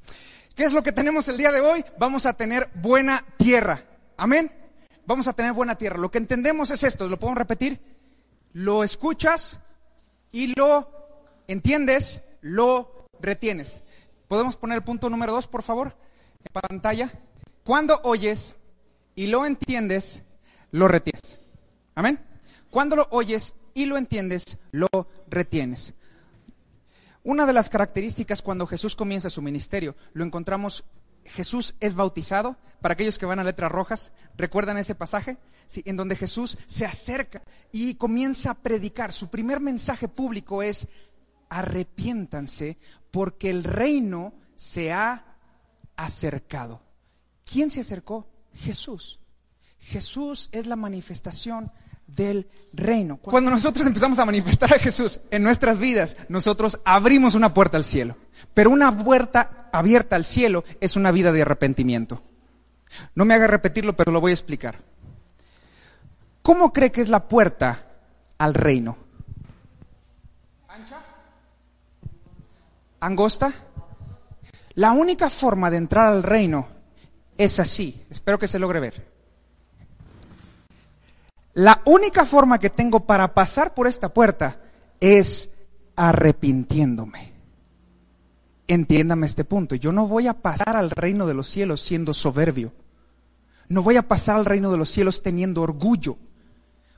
¿Qué 0.54 0.64
es 0.64 0.72
lo 0.72 0.82
que 0.82 0.92
tenemos 0.92 1.28
el 1.28 1.38
día 1.38 1.50
de 1.50 1.60
hoy? 1.60 1.84
Vamos 1.98 2.26
a 2.26 2.34
tener 2.34 2.68
buena 2.74 3.24
tierra. 3.38 3.84
Amén. 4.16 4.52
Vamos 5.06 5.26
a 5.26 5.32
tener 5.32 5.52
buena 5.52 5.76
tierra. 5.76 5.98
Lo 5.98 6.10
que 6.10 6.18
entendemos 6.18 6.70
es 6.70 6.82
esto, 6.82 7.08
¿lo 7.08 7.18
podemos 7.18 7.38
repetir? 7.38 7.80
Lo 8.52 8.84
escuchas 8.84 9.60
y 10.30 10.54
lo 10.54 10.90
entiendes, 11.48 12.22
lo 12.42 13.06
retienes. 13.20 13.82
¿Podemos 14.28 14.56
poner 14.56 14.76
el 14.76 14.84
punto 14.84 15.08
número 15.08 15.32
dos, 15.32 15.46
por 15.46 15.62
favor? 15.62 15.96
En 16.44 16.52
pantalla. 16.52 17.10
Cuando 17.64 18.00
oyes 18.02 18.58
y 19.14 19.28
lo 19.28 19.46
entiendes, 19.46 20.22
lo 20.70 20.86
retienes. 20.86 21.38
Amén. 21.94 22.20
Cuando 22.70 22.96
lo 22.96 23.06
oyes 23.10 23.54
y 23.74 23.86
lo 23.86 23.96
entiendes, 23.96 24.58
lo 24.70 24.88
retienes. 25.28 25.94
Una 27.24 27.46
de 27.46 27.52
las 27.52 27.68
características 27.68 28.42
cuando 28.42 28.66
Jesús 28.66 28.96
comienza 28.96 29.30
su 29.30 29.42
ministerio, 29.42 29.94
lo 30.12 30.24
encontramos, 30.24 30.84
Jesús 31.24 31.76
es 31.78 31.94
bautizado, 31.94 32.56
para 32.80 32.94
aquellos 32.94 33.18
que 33.18 33.26
van 33.26 33.38
a 33.38 33.44
letras 33.44 33.70
rojas, 33.70 34.12
¿recuerdan 34.36 34.76
ese 34.76 34.96
pasaje? 34.96 35.38
Sí, 35.68 35.82
en 35.86 35.96
donde 35.96 36.16
Jesús 36.16 36.58
se 36.66 36.84
acerca 36.84 37.42
y 37.70 37.94
comienza 37.94 38.50
a 38.50 38.58
predicar. 38.58 39.12
Su 39.12 39.30
primer 39.30 39.60
mensaje 39.60 40.08
público 40.08 40.62
es, 40.62 40.88
arrepiéntanse 41.48 42.76
porque 43.12 43.50
el 43.50 43.62
reino 43.62 44.34
se 44.56 44.92
ha 44.92 45.36
acercado. 45.94 46.82
¿Quién 47.44 47.70
se 47.70 47.80
acercó? 47.80 48.28
Jesús. 48.52 49.20
Jesús 49.78 50.48
es 50.52 50.66
la 50.66 50.76
manifestación 50.76 51.72
del 52.14 52.48
reino. 52.72 53.16
Cuando 53.18 53.50
nosotros 53.50 53.86
empezamos 53.86 54.18
a 54.18 54.24
manifestar 54.24 54.74
a 54.74 54.78
Jesús 54.78 55.20
en 55.30 55.42
nuestras 55.42 55.78
vidas, 55.78 56.16
nosotros 56.28 56.80
abrimos 56.84 57.34
una 57.34 57.54
puerta 57.54 57.76
al 57.76 57.84
cielo. 57.84 58.16
Pero 58.54 58.70
una 58.70 58.96
puerta 59.04 59.68
abierta 59.72 60.16
al 60.16 60.24
cielo 60.24 60.64
es 60.80 60.96
una 60.96 61.10
vida 61.10 61.32
de 61.32 61.42
arrepentimiento. 61.42 62.22
No 63.14 63.24
me 63.24 63.34
haga 63.34 63.46
repetirlo, 63.46 63.96
pero 63.96 64.12
lo 64.12 64.20
voy 64.20 64.32
a 64.32 64.34
explicar. 64.34 64.78
¿Cómo 66.42 66.72
cree 66.72 66.92
que 66.92 67.00
es 67.00 67.08
la 67.08 67.28
puerta 67.28 67.86
al 68.38 68.54
reino? 68.54 68.98
¿Ancha? 70.68 71.00
¿Angosta? 73.00 73.52
La 74.74 74.92
única 74.92 75.30
forma 75.30 75.70
de 75.70 75.76
entrar 75.76 76.06
al 76.06 76.22
reino 76.22 76.68
es 77.36 77.60
así. 77.60 78.04
Espero 78.10 78.38
que 78.38 78.48
se 78.48 78.58
logre 78.58 78.80
ver. 78.80 79.11
La 81.54 81.82
única 81.84 82.24
forma 82.24 82.58
que 82.58 82.70
tengo 82.70 83.00
para 83.00 83.34
pasar 83.34 83.74
por 83.74 83.86
esta 83.86 84.08
puerta 84.14 84.58
es 85.00 85.50
arrepintiéndome. 85.96 87.32
Entiéndame 88.66 89.26
este 89.26 89.44
punto. 89.44 89.74
Yo 89.74 89.92
no 89.92 90.06
voy 90.06 90.28
a 90.28 90.34
pasar 90.34 90.76
al 90.76 90.90
reino 90.90 91.26
de 91.26 91.34
los 91.34 91.48
cielos 91.48 91.82
siendo 91.82 92.14
soberbio. 92.14 92.72
No 93.68 93.82
voy 93.82 93.96
a 93.96 94.08
pasar 94.08 94.36
al 94.36 94.46
reino 94.46 94.70
de 94.70 94.78
los 94.78 94.88
cielos 94.88 95.22
teniendo 95.22 95.60
orgullo. 95.62 96.16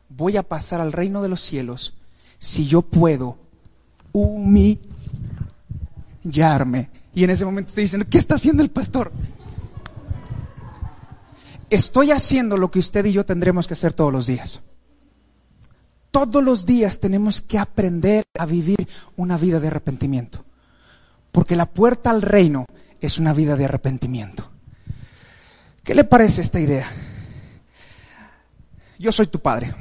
Voy 0.09 0.37
a 0.37 0.45
pasar 0.45 0.81
al 0.81 0.93
reino 0.93 1.23
de 1.23 1.29
los 1.29 1.40
cielos 1.40 1.95
si 2.38 2.67
yo 2.67 2.83
puedo 2.83 3.38
humillarme. 4.12 4.81
Y 7.14 7.25
en 7.25 7.31
ese 7.31 7.45
momento 7.45 7.69
estoy 7.71 7.85
diciendo, 7.85 8.07
¿qué 8.09 8.19
está 8.19 8.37
haciendo 8.37 8.62
el 8.62 8.71
pastor? 8.71 9.11
Estoy 11.75 12.11
haciendo 12.11 12.57
lo 12.57 12.71
que 12.71 12.79
usted 12.79 13.05
y 13.07 13.13
yo 13.13 13.25
tendremos 13.27 13.67
que 13.67 13.75
hacer 13.75 13.93
todos 13.93 14.13
los 14.13 14.27
días. 14.27 14.61
Todos 16.11 16.43
los 16.45 16.65
días 16.65 17.01
tenemos 17.01 17.41
que 17.41 17.59
aprender 17.59 18.25
a 18.39 18.47
vivir 18.47 18.89
una 19.17 19.37
vida 19.37 19.59
de 19.59 19.67
arrepentimiento. 19.67 20.45
Porque 21.33 21.57
la 21.57 21.67
puerta 21.67 22.11
al 22.11 22.23
reino 22.23 22.67
es 23.01 23.19
una 23.19 23.33
vida 23.33 23.57
de 23.57 23.65
arrepentimiento. 23.65 24.51
¿Qué 25.83 25.95
le 25.95 26.05
parece 26.05 26.41
esta 26.41 26.61
idea? 26.61 26.87
Yo 28.99 29.11
soy 29.11 29.27
tu 29.27 29.41
padre 29.41 29.75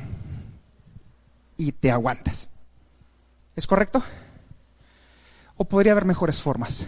y 1.55 1.71
te 1.71 1.91
aguantas. 1.91 2.49
¿Es 3.55 3.67
correcto? 3.67 4.03
¿O 5.55 5.65
podría 5.65 5.91
haber 5.91 6.05
mejores 6.05 6.41
formas? 6.41 6.87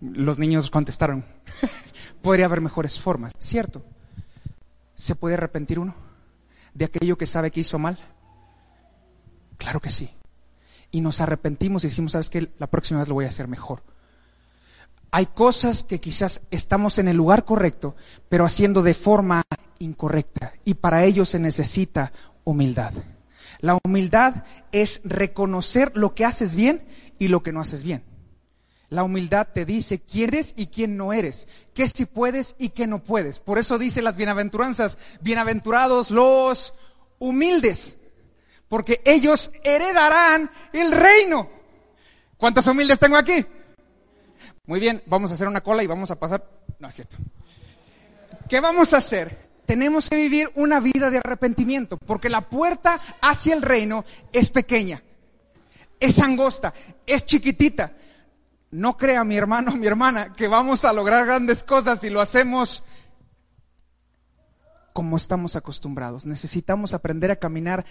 Los 0.00 0.38
niños 0.38 0.70
contestaron, 0.70 1.24
podría 2.22 2.46
haber 2.46 2.60
mejores 2.60 3.00
formas, 3.00 3.32
¿cierto? 3.38 3.82
¿Se 4.94 5.14
puede 5.14 5.34
arrepentir 5.34 5.78
uno 5.78 5.94
de 6.74 6.84
aquello 6.84 7.16
que 7.16 7.26
sabe 7.26 7.50
que 7.50 7.60
hizo 7.60 7.78
mal? 7.78 7.98
Claro 9.56 9.80
que 9.80 9.90
sí. 9.90 10.10
Y 10.90 11.00
nos 11.00 11.20
arrepentimos 11.20 11.84
y 11.84 11.88
decimos, 11.88 12.12
¿sabes 12.12 12.30
qué? 12.30 12.50
La 12.58 12.66
próxima 12.66 13.00
vez 13.00 13.08
lo 13.08 13.14
voy 13.14 13.24
a 13.24 13.28
hacer 13.28 13.48
mejor. 13.48 13.82
Hay 15.12 15.26
cosas 15.26 15.82
que 15.82 15.98
quizás 15.98 16.42
estamos 16.50 16.98
en 16.98 17.08
el 17.08 17.16
lugar 17.16 17.44
correcto, 17.44 17.96
pero 18.28 18.44
haciendo 18.44 18.82
de 18.82 18.94
forma 18.94 19.42
incorrecta. 19.78 20.52
Y 20.64 20.74
para 20.74 21.04
ello 21.04 21.24
se 21.24 21.38
necesita 21.38 22.12
humildad. 22.44 22.92
La 23.60 23.78
humildad 23.84 24.44
es 24.72 25.00
reconocer 25.04 25.92
lo 25.96 26.14
que 26.14 26.24
haces 26.24 26.54
bien 26.54 26.84
y 27.18 27.28
lo 27.28 27.42
que 27.42 27.52
no 27.52 27.60
haces 27.60 27.82
bien. 27.82 28.02
La 28.90 29.04
humildad 29.04 29.46
te 29.54 29.64
dice 29.64 30.00
quién 30.00 30.30
eres 30.30 30.52
y 30.56 30.66
quién 30.66 30.96
no 30.96 31.12
eres, 31.12 31.46
qué 31.74 31.86
si 31.86 32.06
puedes 32.06 32.56
y 32.58 32.70
qué 32.70 32.88
no 32.88 33.04
puedes. 33.04 33.38
Por 33.38 33.58
eso 33.58 33.78
dice 33.78 34.02
las 34.02 34.16
bienaventuranzas, 34.16 34.98
bienaventurados 35.20 36.10
los 36.10 36.74
humildes, 37.20 37.98
porque 38.68 39.00
ellos 39.04 39.52
heredarán 39.62 40.50
el 40.72 40.90
reino. 40.90 41.48
¿Cuántos 42.36 42.66
humildes 42.66 42.98
tengo 42.98 43.16
aquí? 43.16 43.46
Muy 44.66 44.80
bien, 44.80 45.04
vamos 45.06 45.30
a 45.30 45.34
hacer 45.34 45.46
una 45.46 45.60
cola 45.60 45.84
y 45.84 45.86
vamos 45.86 46.10
a 46.10 46.18
pasar. 46.18 46.44
No 46.80 46.88
es 46.88 46.94
cierto. 46.96 47.16
¿Qué 48.48 48.58
vamos 48.58 48.92
a 48.92 48.96
hacer? 48.96 49.50
Tenemos 49.66 50.10
que 50.10 50.16
vivir 50.16 50.50
una 50.56 50.80
vida 50.80 51.10
de 51.10 51.18
arrepentimiento, 51.18 51.96
porque 51.96 52.28
la 52.28 52.40
puerta 52.40 53.00
hacia 53.22 53.54
el 53.54 53.62
reino 53.62 54.04
es 54.32 54.50
pequeña, 54.50 55.00
es 56.00 56.18
angosta, 56.18 56.74
es 57.06 57.24
chiquitita 57.24 57.94
no 58.70 58.96
crea 58.96 59.24
mi 59.24 59.36
hermano 59.36 59.76
mi 59.76 59.86
hermana 59.86 60.32
que 60.32 60.48
vamos 60.48 60.84
a 60.84 60.92
lograr 60.92 61.26
grandes 61.26 61.64
cosas 61.64 62.00
si 62.00 62.10
lo 62.10 62.20
hacemos 62.20 62.84
como 64.92 65.16
estamos 65.16 65.56
acostumbrados. 65.56 66.26
Necesitamos 66.26 66.94
aprender 66.94 67.30
a 67.30 67.36
caminar 67.36 67.84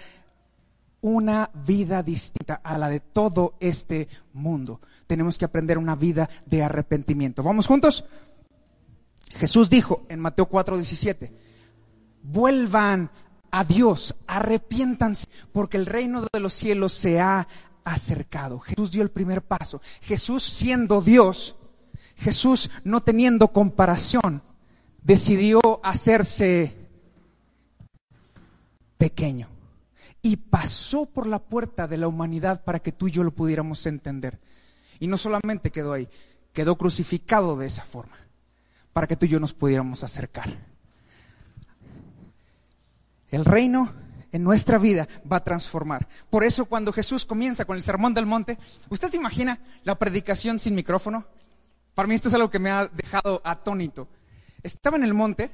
una 1.01 1.49
vida 1.53 2.03
distinta 2.03 2.55
a 2.55 2.77
la 2.77 2.89
de 2.89 2.99
todo 2.99 3.55
este 3.59 4.09
mundo. 4.33 4.81
Tenemos 5.07 5.37
que 5.37 5.45
aprender 5.45 5.77
una 5.77 5.95
vida 5.95 6.29
de 6.45 6.63
arrepentimiento. 6.63 7.41
¿Vamos 7.41 7.67
juntos? 7.67 8.05
Jesús 9.31 9.69
dijo 9.69 10.05
en 10.09 10.19
Mateo 10.19 10.49
4:17, 10.49 11.31
vuelvan 12.23 13.09
a 13.51 13.63
Dios, 13.63 14.15
arrepiéntanse, 14.27 15.27
porque 15.51 15.77
el 15.77 15.85
reino 15.85 16.25
de 16.31 16.39
los 16.39 16.53
cielos 16.53 16.93
se 16.93 17.19
ha 17.19 17.47
acercado. 17.93 18.59
Jesús 18.59 18.91
dio 18.91 19.01
el 19.01 19.11
primer 19.11 19.41
paso. 19.41 19.81
Jesús 20.01 20.43
siendo 20.43 21.01
Dios, 21.01 21.55
Jesús 22.15 22.69
no 22.83 23.01
teniendo 23.01 23.49
comparación, 23.49 24.43
decidió 25.01 25.59
hacerse 25.83 26.75
pequeño 28.97 29.47
y 30.21 30.35
pasó 30.35 31.05
por 31.05 31.27
la 31.27 31.39
puerta 31.39 31.87
de 31.87 31.97
la 31.97 32.07
humanidad 32.07 32.63
para 32.63 32.79
que 32.79 32.91
tú 32.91 33.07
y 33.07 33.11
yo 33.11 33.23
lo 33.23 33.31
pudiéramos 33.31 33.85
entender. 33.85 34.39
Y 34.99 35.07
no 35.07 35.17
solamente 35.17 35.71
quedó 35.71 35.93
ahí, 35.93 36.09
quedó 36.53 36.77
crucificado 36.77 37.57
de 37.57 37.67
esa 37.67 37.85
forma, 37.85 38.17
para 38.91 39.07
que 39.07 39.15
tú 39.15 39.25
y 39.25 39.29
yo 39.29 39.39
nos 39.39 39.53
pudiéramos 39.53 40.03
acercar. 40.03 40.57
El 43.31 43.45
reino 43.45 43.93
en 44.31 44.43
nuestra 44.43 44.77
vida 44.77 45.07
va 45.29 45.37
a 45.37 45.43
transformar. 45.43 46.07
Por 46.29 46.43
eso 46.43 46.65
cuando 46.65 46.93
Jesús 46.93 47.25
comienza 47.25 47.65
con 47.65 47.77
el 47.77 47.83
Sermón 47.83 48.13
del 48.13 48.25
Monte, 48.25 48.57
¿usted 48.89 49.09
se 49.09 49.17
imagina 49.17 49.59
la 49.83 49.95
predicación 49.95 50.59
sin 50.59 50.75
micrófono? 50.75 51.25
Para 51.93 52.07
mí 52.07 52.15
esto 52.15 52.29
es 52.29 52.33
algo 52.33 52.49
que 52.49 52.59
me 52.59 52.71
ha 52.71 52.87
dejado 52.87 53.41
atónito. 53.43 54.07
Estaba 54.63 54.97
en 54.97 55.03
el 55.03 55.13
monte 55.13 55.51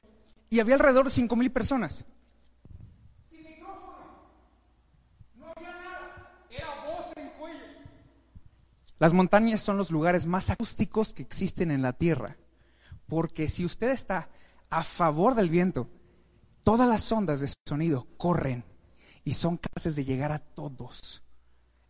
y 0.49 0.59
había 0.59 0.75
alrededor 0.75 1.05
de 1.05 1.11
cinco 1.11 1.35
mil 1.35 1.51
personas. 1.51 2.05
Sin 3.29 3.43
micrófono. 3.43 4.29
No 5.35 5.51
había 5.55 5.71
nada. 5.71 6.38
Era 6.49 6.85
voz 6.85 7.07
en 7.15 7.29
cuello. 7.29 7.65
Las 8.99 9.13
montañas 9.13 9.61
son 9.61 9.77
los 9.77 9.91
lugares 9.91 10.25
más 10.25 10.49
acústicos 10.49 11.13
que 11.13 11.23
existen 11.23 11.71
en 11.71 11.81
la 11.81 11.93
tierra. 11.93 12.38
Porque 13.07 13.47
si 13.47 13.65
usted 13.65 13.89
está 13.89 14.29
a 14.69 14.83
favor 14.83 15.35
del 15.35 15.49
viento, 15.49 15.89
todas 16.65 16.89
las 16.89 17.10
ondas 17.12 17.39
de 17.39 17.54
sonido 17.65 18.08
corren 18.17 18.65
y 19.23 19.36
son 19.36 19.58
capaces 19.58 19.95
de 19.95 20.04
llegar 20.04 20.34
a 20.34 20.39
todos. 20.39 21.21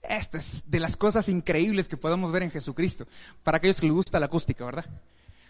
Esta 0.03 0.37
es 0.37 0.63
de 0.67 0.79
las 0.79 0.97
cosas 0.97 1.29
increíbles 1.29 1.87
que 1.87 1.97
podemos 1.97 2.31
ver 2.31 2.43
en 2.43 2.51
Jesucristo. 2.51 3.07
Para 3.41 3.57
aquellos 3.57 3.79
que 3.79 3.87
les 3.87 3.95
gusta 3.95 4.19
la 4.19 4.27
acústica, 4.27 4.63
¿verdad? 4.65 4.85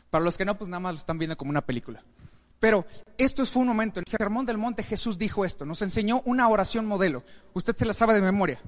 Para 0.09 0.23
los 0.23 0.37
que 0.37 0.45
no, 0.45 0.57
pues 0.57 0.69
nada 0.69 0.79
más 0.79 0.93
lo 0.93 0.99
están 0.99 1.17
viendo 1.17 1.35
como 1.35 1.49
una 1.49 1.65
película. 1.65 2.03
Pero 2.59 2.85
esto 3.17 3.45
fue 3.45 3.63
un 3.63 3.67
momento. 3.67 3.99
En 3.99 4.05
el 4.07 4.11
Sermón 4.11 4.45
del 4.45 4.57
Monte 4.57 4.83
Jesús 4.83 5.17
dijo 5.17 5.43
esto. 5.43 5.65
Nos 5.65 5.81
enseñó 5.81 6.21
una 6.25 6.47
oración 6.47 6.85
modelo. 6.85 7.23
Usted 7.53 7.75
se 7.75 7.85
la 7.85 7.93
sabe 7.93 8.13
de 8.13 8.21
memoria. 8.21 8.61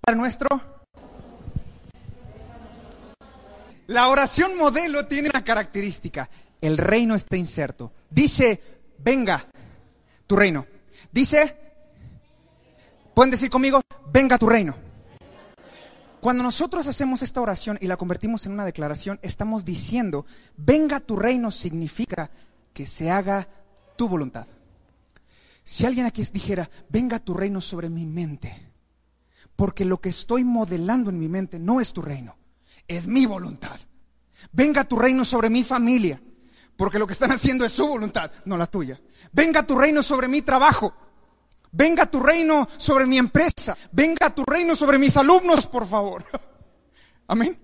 Para 0.00 0.16
nuestro... 0.16 0.48
La 3.88 4.08
oración 4.08 4.56
modelo 4.56 5.06
tiene 5.06 5.28
una 5.28 5.44
característica. 5.44 6.30
El 6.60 6.78
reino 6.78 7.14
está 7.14 7.36
inserto. 7.36 7.92
Dice, 8.10 8.60
venga, 8.98 9.46
tu 10.26 10.36
reino. 10.36 10.66
Dice, 11.12 11.56
pueden 13.14 13.30
decir 13.30 13.50
conmigo, 13.50 13.80
venga 14.12 14.38
tu 14.38 14.48
reino. 14.48 14.74
Cuando 16.20 16.42
nosotros 16.42 16.86
hacemos 16.88 17.22
esta 17.22 17.40
oración 17.40 17.78
y 17.80 17.86
la 17.86 17.96
convertimos 17.96 18.46
en 18.46 18.52
una 18.52 18.64
declaración, 18.64 19.20
estamos 19.22 19.64
diciendo, 19.64 20.26
venga 20.56 21.00
tu 21.00 21.16
reino 21.16 21.50
significa 21.50 22.30
que 22.72 22.86
se 22.86 23.10
haga 23.10 23.48
tu 23.96 24.08
voluntad. 24.08 24.46
Si 25.62 25.86
alguien 25.86 26.06
aquí 26.06 26.22
dijera, 26.32 26.70
venga 26.88 27.18
tu 27.18 27.34
reino 27.34 27.60
sobre 27.60 27.88
mi 27.88 28.06
mente, 28.06 28.72
porque 29.56 29.84
lo 29.84 30.00
que 30.00 30.08
estoy 30.08 30.44
modelando 30.44 31.10
en 31.10 31.18
mi 31.18 31.28
mente 31.28 31.58
no 31.58 31.80
es 31.80 31.92
tu 31.92 32.02
reino, 32.02 32.36
es 32.88 33.06
mi 33.06 33.26
voluntad. 33.26 33.78
Venga 34.52 34.84
tu 34.84 34.96
reino 34.96 35.24
sobre 35.24 35.50
mi 35.50 35.64
familia, 35.64 36.20
porque 36.76 36.98
lo 36.98 37.06
que 37.06 37.14
están 37.14 37.32
haciendo 37.32 37.64
es 37.64 37.72
su 37.72 37.86
voluntad, 37.86 38.30
no 38.44 38.56
la 38.56 38.66
tuya. 38.66 39.00
Venga 39.32 39.66
tu 39.66 39.76
reino 39.76 40.02
sobre 40.02 40.28
mi 40.28 40.42
trabajo. 40.42 40.92
Venga 41.72 42.06
tu 42.06 42.20
reino 42.20 42.68
sobre 42.76 43.06
mi 43.06 43.18
empresa. 43.18 43.76
Venga 43.92 44.34
tu 44.34 44.44
reino 44.44 44.76
sobre 44.76 44.98
mis 44.98 45.16
alumnos, 45.16 45.66
por 45.66 45.86
favor. 45.86 46.24
Amén. 47.28 47.58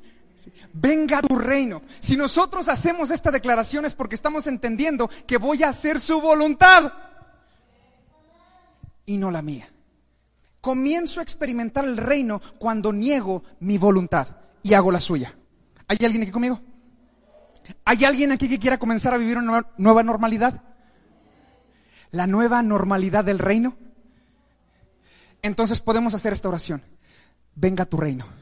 Venga 0.73 1.23
tu 1.23 1.39
reino. 1.39 1.83
Si 2.01 2.17
nosotros 2.17 2.69
hacemos 2.69 3.11
esta 3.11 3.31
declaración 3.31 3.85
es 3.85 3.95
porque 3.95 4.15
estamos 4.15 4.47
entendiendo 4.47 5.09
que 5.27 5.37
voy 5.37 5.63
a 5.63 5.69
hacer 5.69 6.01
su 6.01 6.21
voluntad 6.21 6.93
y 9.05 9.19
no 9.19 9.31
la 9.31 9.43
mía. 9.43 9.69
Comienzo 10.61 11.21
a 11.21 11.23
experimentar 11.23 11.85
el 11.85 11.97
reino 11.97 12.41
cuando 12.59 12.93
niego 12.93 13.43
mi 13.61 13.79
voluntad 13.79 14.29
y 14.63 14.75
hago 14.75 14.93
la 14.93 15.01
suya. 15.01 15.37
¿Hay 15.89 15.99
alguien 16.03 16.23
aquí 16.23 16.31
conmigo? 16.31 16.61
¿Hay 17.85 18.05
alguien 18.05 18.33
aquí 18.33 18.49
que 18.49 18.59
quiera 18.59 18.79
comenzar 18.79 19.15
a 19.15 19.19
vivir 19.19 19.39
una 19.39 19.67
nueva 19.77 20.03
normalidad? 20.03 20.63
¿La 22.11 22.27
nueva 22.27 22.63
normalidad 22.63 23.25
del 23.25 23.39
reino? 23.39 23.77
Entonces 25.43 25.81
podemos 25.81 26.15
hacer 26.15 26.33
esta 26.33 26.49
oración. 26.49 26.83
Venga 27.55 27.85
tu 27.85 27.97
reino 27.97 28.42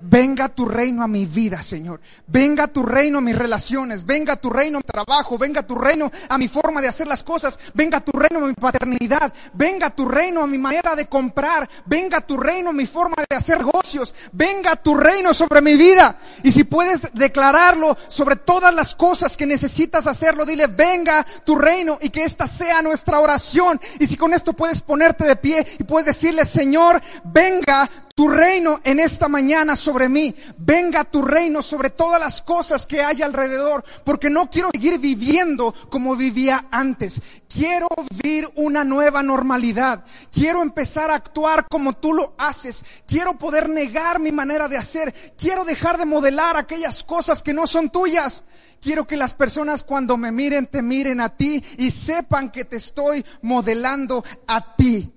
Venga 0.00 0.48
tu 0.48 0.66
reino 0.66 1.02
a 1.02 1.08
mi 1.08 1.26
vida, 1.26 1.62
Señor. 1.62 2.00
Venga 2.26 2.66
tu 2.68 2.82
reino 2.82 3.18
a 3.18 3.20
mis 3.20 3.36
relaciones. 3.36 4.04
Venga 4.04 4.36
tu 4.36 4.50
reino 4.50 4.78
a 4.78 4.80
mi 4.80 4.84
trabajo. 4.84 5.38
Venga 5.38 5.62
tu 5.62 5.74
reino 5.74 6.10
a 6.28 6.38
mi 6.38 6.48
forma 6.48 6.80
de 6.80 6.88
hacer 6.88 7.06
las 7.06 7.22
cosas. 7.22 7.58
Venga 7.74 8.00
tu 8.00 8.12
reino 8.12 8.44
a 8.44 8.48
mi 8.48 8.54
paternidad. 8.54 9.32
Venga 9.54 9.90
tu 9.90 10.06
reino 10.06 10.42
a 10.42 10.46
mi 10.46 10.58
manera 10.58 10.94
de 10.94 11.06
comprar. 11.06 11.68
Venga 11.86 12.20
tu 12.20 12.36
reino 12.36 12.70
a 12.70 12.72
mi 12.72 12.86
forma 12.86 13.16
de 13.28 13.36
hacer 13.36 13.58
negocios. 13.58 14.14
Venga 14.32 14.76
tu 14.76 14.94
reino 14.94 15.32
sobre 15.34 15.60
mi 15.60 15.76
vida. 15.76 16.18
Y 16.42 16.50
si 16.50 16.64
puedes 16.64 17.00
declararlo 17.12 17.96
sobre 18.08 18.36
todas 18.36 18.74
las 18.74 18.94
cosas 18.94 19.36
que 19.36 19.46
necesitas 19.46 20.06
hacerlo, 20.06 20.44
dile, 20.44 20.66
venga 20.66 21.26
tu 21.44 21.56
reino 21.56 21.98
y 22.00 22.10
que 22.10 22.24
esta 22.24 22.46
sea 22.46 22.82
nuestra 22.82 23.20
oración. 23.20 23.80
Y 23.98 24.06
si 24.06 24.16
con 24.16 24.34
esto 24.34 24.52
puedes 24.52 24.82
ponerte 24.82 25.24
de 25.24 25.36
pie 25.36 25.66
y 25.78 25.84
puedes 25.84 26.06
decirle, 26.06 26.44
Señor, 26.44 27.00
venga 27.24 27.88
tu 28.16 28.30
reino 28.30 28.80
en 28.82 28.98
esta 28.98 29.28
mañana 29.28 29.76
sobre 29.76 30.08
mí. 30.08 30.34
Venga 30.56 31.04
tu 31.04 31.20
reino 31.20 31.60
sobre 31.60 31.90
todas 31.90 32.18
las 32.18 32.40
cosas 32.40 32.86
que 32.86 33.02
hay 33.02 33.20
alrededor, 33.20 33.84
porque 34.04 34.30
no 34.30 34.48
quiero 34.48 34.70
seguir 34.72 34.98
viviendo 34.98 35.74
como 35.90 36.16
vivía 36.16 36.66
antes. 36.70 37.20
Quiero 37.46 37.86
vivir 38.10 38.48
una 38.54 38.84
nueva 38.84 39.22
normalidad. 39.22 40.06
Quiero 40.32 40.62
empezar 40.62 41.10
a 41.10 41.16
actuar 41.16 41.66
como 41.68 41.92
tú 41.92 42.14
lo 42.14 42.34
haces. 42.38 42.86
Quiero 43.06 43.36
poder 43.36 43.68
negar 43.68 44.18
mi 44.18 44.32
manera 44.32 44.66
de 44.66 44.78
hacer. 44.78 45.14
Quiero 45.36 45.66
dejar 45.66 45.98
de 45.98 46.06
modelar 46.06 46.56
aquellas 46.56 47.04
cosas 47.04 47.42
que 47.42 47.52
no 47.52 47.66
son 47.66 47.90
tuyas. 47.90 48.44
Quiero 48.80 49.06
que 49.06 49.18
las 49.18 49.34
personas 49.34 49.84
cuando 49.84 50.16
me 50.16 50.32
miren 50.32 50.66
te 50.66 50.80
miren 50.80 51.20
a 51.20 51.36
ti 51.36 51.62
y 51.76 51.90
sepan 51.90 52.50
que 52.50 52.64
te 52.64 52.76
estoy 52.76 53.22
modelando 53.42 54.24
a 54.46 54.74
ti. 54.74 55.12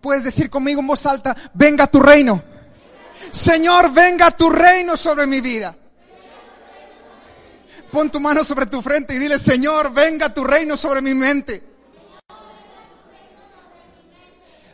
Puedes 0.00 0.24
decir 0.24 0.48
conmigo 0.48 0.80
en 0.80 0.86
voz 0.86 1.04
alta, 1.06 1.36
venga 1.54 1.86
tu 1.86 2.00
reino. 2.00 2.42
Señor, 3.30 3.92
venga 3.92 4.30
tu 4.30 4.48
reino 4.48 4.96
sobre 4.96 5.26
mi 5.26 5.40
vida. 5.40 5.76
Pon 7.90 8.10
tu 8.10 8.20
mano 8.20 8.44
sobre 8.44 8.66
tu 8.66 8.82
frente 8.82 9.14
y 9.14 9.18
dile, 9.18 9.38
Señor, 9.38 9.92
venga 9.92 10.32
tu 10.32 10.44
reino 10.44 10.76
sobre 10.76 11.00
mi 11.00 11.14
mente. 11.14 11.62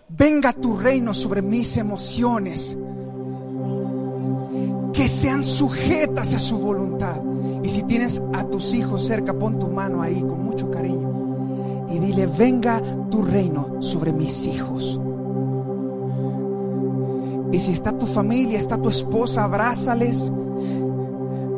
Venga 0.09 0.53
tu 0.53 0.77
reino 0.77 1.15
sobre 1.15 1.41
mis 1.41 1.77
emociones. 1.77 2.77
Que 4.93 5.09
sean 5.09 5.43
sujetas 5.45 6.35
a 6.35 6.39
su 6.39 6.59
voluntad. 6.59 7.21
Y 7.63 7.71
si 7.71 7.83
tienes 7.85 8.21
a 8.33 8.45
tus 8.45 8.75
hijos 8.75 9.07
cerca, 9.07 9.33
pon 9.33 9.59
tu 9.59 9.69
mano 9.69 10.03
ahí 10.03 10.21
con 10.21 10.45
mucho 10.45 10.71
cariño. 10.71 11.87
Y 11.91 11.99
dile, 11.99 12.27
venga 12.27 12.83
tu 13.11 13.23
reino 13.23 13.81
sobre 13.81 14.13
mis 14.13 14.47
hijos. 14.47 15.01
Y 17.55 17.61
si 17.61 17.71
está 17.71 17.97
tu 17.97 18.07
familia, 18.07 18.59
está 18.59 18.83
tu 18.83 18.89
esposa, 18.89 19.45
abrázales. 19.45 20.33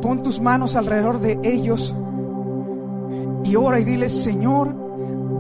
Pon 0.03 0.23
tus 0.23 0.39
manos 0.39 0.77
alrededor 0.77 1.21
de 1.21 1.41
ellos 1.43 1.95
y 3.43 3.57
ora 3.57 3.81
y 3.81 3.85
dile, 3.85 4.11
Señor, 4.11 4.77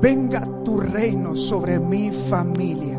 venga 0.01 0.49
tu 0.65 0.79
reino 0.79 1.37
sobre 1.37 1.79
mi 1.79 2.11
familia. 2.11 2.99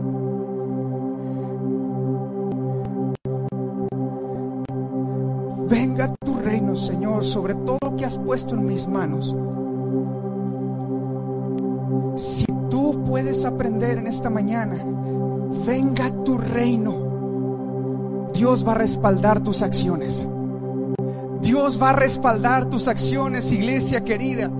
Venga 5.67 6.13
tu 6.23 6.35
reino, 6.35 6.75
Señor, 6.75 7.25
sobre 7.25 7.55
todo 7.55 7.79
lo 7.81 7.95
que 7.95 8.05
has 8.05 8.19
puesto 8.19 8.53
en 8.53 8.67
mis 8.67 8.87
manos. 8.87 9.35
Si 12.17 12.45
tú 12.69 13.03
puedes 13.03 13.45
aprender 13.45 13.97
en 13.97 14.05
esta 14.05 14.29
mañana, 14.29 14.77
venga 15.65 16.11
tu 16.23 16.37
reino. 16.37 17.06
Dios 18.37 18.63
va 18.67 18.73
a 18.73 18.75
respaldar 18.75 19.39
tus 19.39 19.63
acciones. 19.63 20.27
Dios 21.41 21.81
va 21.81 21.89
a 21.89 21.93
respaldar 21.93 22.65
tus 22.65 22.87
acciones, 22.87 23.51
iglesia 23.51 24.03
querida. 24.03 24.51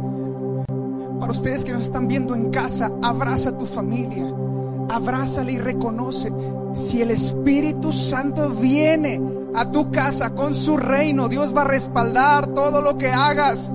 Para 1.20 1.32
ustedes 1.32 1.64
que 1.64 1.74
nos 1.74 1.84
están 1.84 2.08
viendo 2.08 2.34
en 2.34 2.50
casa, 2.50 2.92
abraza 3.04 3.50
a 3.50 3.58
tu 3.60 3.68
familia. 3.68 4.34
Abrázale 4.90 5.52
y 5.52 5.58
reconoce. 5.60 6.34
Si 6.74 7.04
el 7.04 7.12
Espíritu 7.12 7.94
Santo 7.94 8.50
viene 8.50 9.22
a 9.54 9.72
tu 9.72 9.92
casa 9.92 10.32
con 10.32 10.56
su 10.56 10.76
reino, 10.76 11.30
Dios 11.30 11.56
va 11.56 11.62
a 11.62 11.66
respaldar 11.66 12.48
todo 12.48 12.82
lo 12.82 12.98
que 12.98 13.10
hagas. 13.10 13.72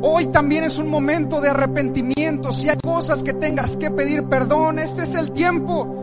Hoy 0.00 0.28
también 0.28 0.64
es 0.64 0.78
un 0.78 0.88
momento 0.88 1.42
de 1.42 1.50
arrepentimiento. 1.50 2.50
Si 2.50 2.70
hay 2.70 2.78
cosas 2.78 3.22
que 3.22 3.34
tengas 3.34 3.76
que 3.76 3.90
pedir 3.90 4.24
perdón, 4.24 4.78
este 4.78 5.02
es 5.02 5.14
el 5.16 5.32
tiempo. 5.32 6.01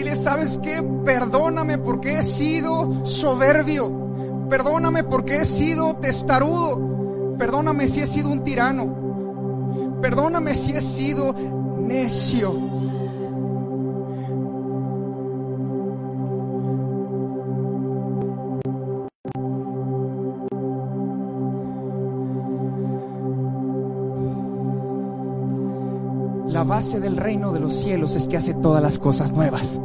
Dile, 0.00 0.16
¿sabes 0.16 0.58
qué? 0.62 0.82
Perdóname 1.04 1.76
porque 1.76 2.20
he 2.20 2.22
sido 2.22 3.04
soberbio. 3.04 4.48
Perdóname 4.48 5.04
porque 5.04 5.42
he 5.42 5.44
sido 5.44 5.96
testarudo. 5.96 7.36
Perdóname 7.36 7.86
si 7.86 8.00
he 8.00 8.06
sido 8.06 8.30
un 8.30 8.42
tirano. 8.42 9.98
Perdóname 10.00 10.54
si 10.54 10.72
he 10.72 10.80
sido 10.80 11.34
necio. 11.76 12.69
La 26.60 26.64
base 26.64 27.00
del 27.00 27.16
reino 27.16 27.54
de 27.54 27.60
los 27.60 27.72
cielos 27.72 28.14
es 28.16 28.28
que 28.28 28.36
hace 28.36 28.52
todas 28.52 28.82
las 28.82 28.98
cosas 28.98 29.32
nuevas. 29.32 29.78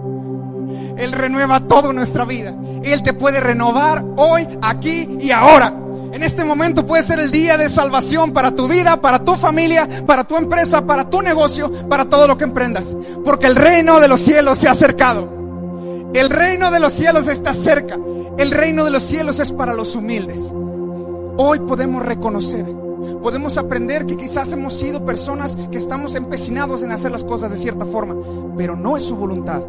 Él 0.98 1.14
renueva 1.14 1.62
toda 1.62 1.94
nuestra 1.94 2.26
vida. 2.26 2.54
Él 2.84 3.02
te 3.02 3.14
puede 3.14 3.40
renovar 3.40 4.04
hoy, 4.18 4.46
aquí 4.62 5.08
y 5.22 5.32
ahora. 5.32 5.74
En 6.12 6.22
este 6.22 6.44
momento 6.44 6.86
puede 6.86 7.04
ser 7.04 7.20
el 7.20 7.32
día 7.32 7.58
de 7.58 7.70
salvación 7.70 8.34
para 8.34 8.52
tu 8.52 8.68
vida, 8.68 9.00
para 9.00 9.24
tu 9.24 9.36
familia, 9.36 9.88
para 10.06 10.26
tu 10.26 10.36
empresa, 10.36 10.86
para 10.86 11.10
tu 11.10 11.22
negocio, 11.22 11.72
para 11.88 12.10
todo 12.10 12.28
lo 12.28 12.38
que 12.38 12.44
emprendas. 12.44 12.94
Porque 13.24 13.48
el 13.48 13.56
reino 13.56 14.02
de 14.02 14.10
los 14.10 14.20
cielos 14.20 14.58
se 14.58 14.68
ha 14.68 14.72
acercado. 14.72 16.12
El 16.14 16.30
reino 16.30 16.72
de 16.72 16.82
los 16.82 16.92
cielos 16.92 17.28
está 17.28 17.54
cerca. 17.54 17.98
El 18.38 18.52
reino 18.52 18.84
de 18.84 18.92
los 18.92 19.04
cielos 19.04 19.40
es 19.40 19.54
para 19.54 19.74
los 19.74 19.96
humildes. 19.96 20.52
Hoy 21.38 21.60
podemos 21.60 22.06
reconocer 22.06 22.66
podemos 23.22 23.58
aprender 23.58 24.06
que 24.06 24.18
quizás 24.18 24.52
hemos 24.52 24.74
sido 24.74 25.06
personas 25.06 25.56
que 25.72 25.78
estamos 25.78 26.16
empecinados 26.16 26.84
en 26.84 26.92
hacer 26.92 27.12
las 27.12 27.24
cosas 27.24 27.52
de 27.52 27.58
cierta 27.58 27.86
forma, 27.86 28.16
pero 28.58 28.76
no 28.76 28.98
es 28.98 29.04
su 29.04 29.16
voluntad. 29.16 29.64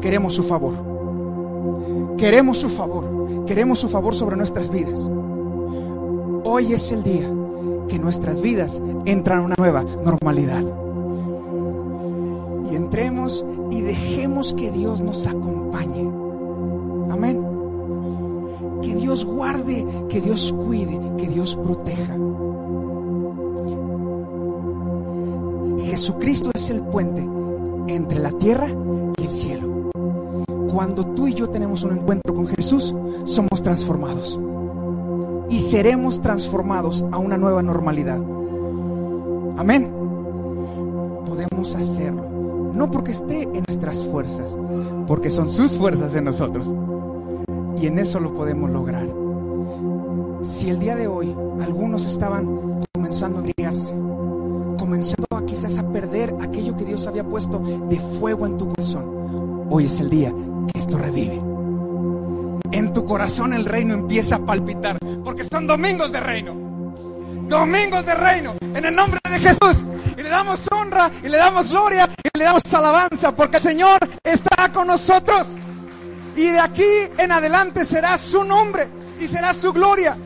Queremos 0.00 0.34
su 0.34 0.42
favor. 0.42 0.74
Queremos 2.16 2.58
su 2.58 2.68
favor. 2.68 3.44
Queremos 3.46 3.78
su 3.78 3.88
favor 3.88 4.14
sobre 4.14 4.36
nuestras 4.36 4.70
vidas. 4.70 5.10
Hoy 6.44 6.72
es 6.72 6.90
el 6.90 7.02
día 7.02 7.30
que 7.88 7.98
nuestras 7.98 8.40
vidas 8.40 8.80
entran 9.04 9.40
a 9.40 9.42
una 9.42 9.54
nueva 9.58 9.82
normalidad. 9.82 10.64
Y 12.70 12.76
entremos 12.76 13.44
y 13.70 13.82
dejemos 13.82 14.52
que 14.52 14.70
Dios 14.70 15.00
nos 15.00 15.26
acompañe. 15.26 16.08
Amén. 17.10 17.44
Que 18.82 18.94
Dios 18.94 19.24
guarde, 19.24 19.86
que 20.08 20.20
Dios 20.20 20.54
cuide, 20.64 20.98
que 21.18 21.28
Dios 21.28 21.56
proteja. 21.56 22.16
Jesucristo 25.84 26.50
es 26.54 26.70
el 26.70 26.80
puente 26.82 27.26
entre 27.88 28.18
la 28.18 28.32
tierra 28.32 28.68
y 29.18 29.26
el 29.26 29.32
cielo. 29.32 29.90
Cuando 30.72 31.04
tú 31.04 31.26
y 31.26 31.34
yo 31.34 31.48
tenemos 31.48 31.82
un 31.82 31.92
encuentro 31.92 32.34
con 32.34 32.46
Jesús, 32.46 32.94
somos 33.24 33.62
transformados. 33.62 34.38
Y 35.48 35.60
seremos 35.60 36.20
transformados 36.20 37.04
a 37.10 37.18
una 37.18 37.36
nueva 37.36 37.62
normalidad. 37.62 38.22
Amén. 39.56 39.92
podemos 41.26 41.74
hacerlo. 41.74 42.70
No 42.72 42.90
porque 42.90 43.12
esté 43.12 43.42
en 43.42 43.64
nuestras 43.66 44.04
fuerzas, 44.04 44.56
porque 45.06 45.28
son 45.28 45.50
sus 45.50 45.76
fuerzas 45.76 46.14
en 46.14 46.24
nosotros. 46.24 46.74
Y 47.80 47.86
en 47.86 47.98
eso 47.98 48.20
lo 48.20 48.34
podemos 48.34 48.70
lograr. 48.70 49.08
Si 50.42 50.70
el 50.70 50.78
día 50.78 50.96
de 50.96 51.08
hoy 51.08 51.34
algunos 51.60 52.06
estaban 52.06 52.80
comenzando 52.94 53.38
a 53.38 53.42
brillarse, 53.42 53.92
comenzando 54.78 55.29
Había 57.06 57.24
puesto 57.24 57.58
de 57.58 57.98
fuego 57.98 58.46
en 58.46 58.58
tu 58.58 58.68
corazón, 58.68 59.66
hoy 59.70 59.86
es 59.86 60.00
el 60.00 60.10
día 60.10 60.30
que 60.72 60.78
esto 60.78 60.98
revive. 60.98 61.40
En 62.72 62.92
tu 62.92 63.04
corazón 63.06 63.54
el 63.54 63.64
reino 63.64 63.94
empieza 63.94 64.36
a 64.36 64.38
palpitar, 64.44 64.98
porque 65.24 65.42
son 65.44 65.66
domingos 65.66 66.12
de 66.12 66.20
reino. 66.20 66.54
Domingos 67.48 68.04
de 68.04 68.14
reino, 68.14 68.54
en 68.60 68.84
el 68.84 68.94
nombre 68.94 69.18
de 69.30 69.40
Jesús. 69.40 69.84
Y 70.16 70.22
le 70.22 70.28
damos 70.28 70.68
honra, 70.70 71.10
y 71.24 71.28
le 71.28 71.38
damos 71.38 71.70
gloria, 71.70 72.08
y 72.22 72.38
le 72.38 72.44
damos 72.44 72.74
alabanza, 72.74 73.34
porque 73.34 73.56
el 73.56 73.62
Señor 73.62 73.98
está 74.22 74.70
con 74.70 74.86
nosotros. 74.86 75.56
Y 76.36 76.48
de 76.48 76.60
aquí 76.60 77.08
en 77.16 77.32
adelante 77.32 77.84
será 77.84 78.18
su 78.18 78.44
nombre 78.44 78.88
y 79.18 79.26
será 79.26 79.54
su 79.54 79.72
gloria. 79.72 80.18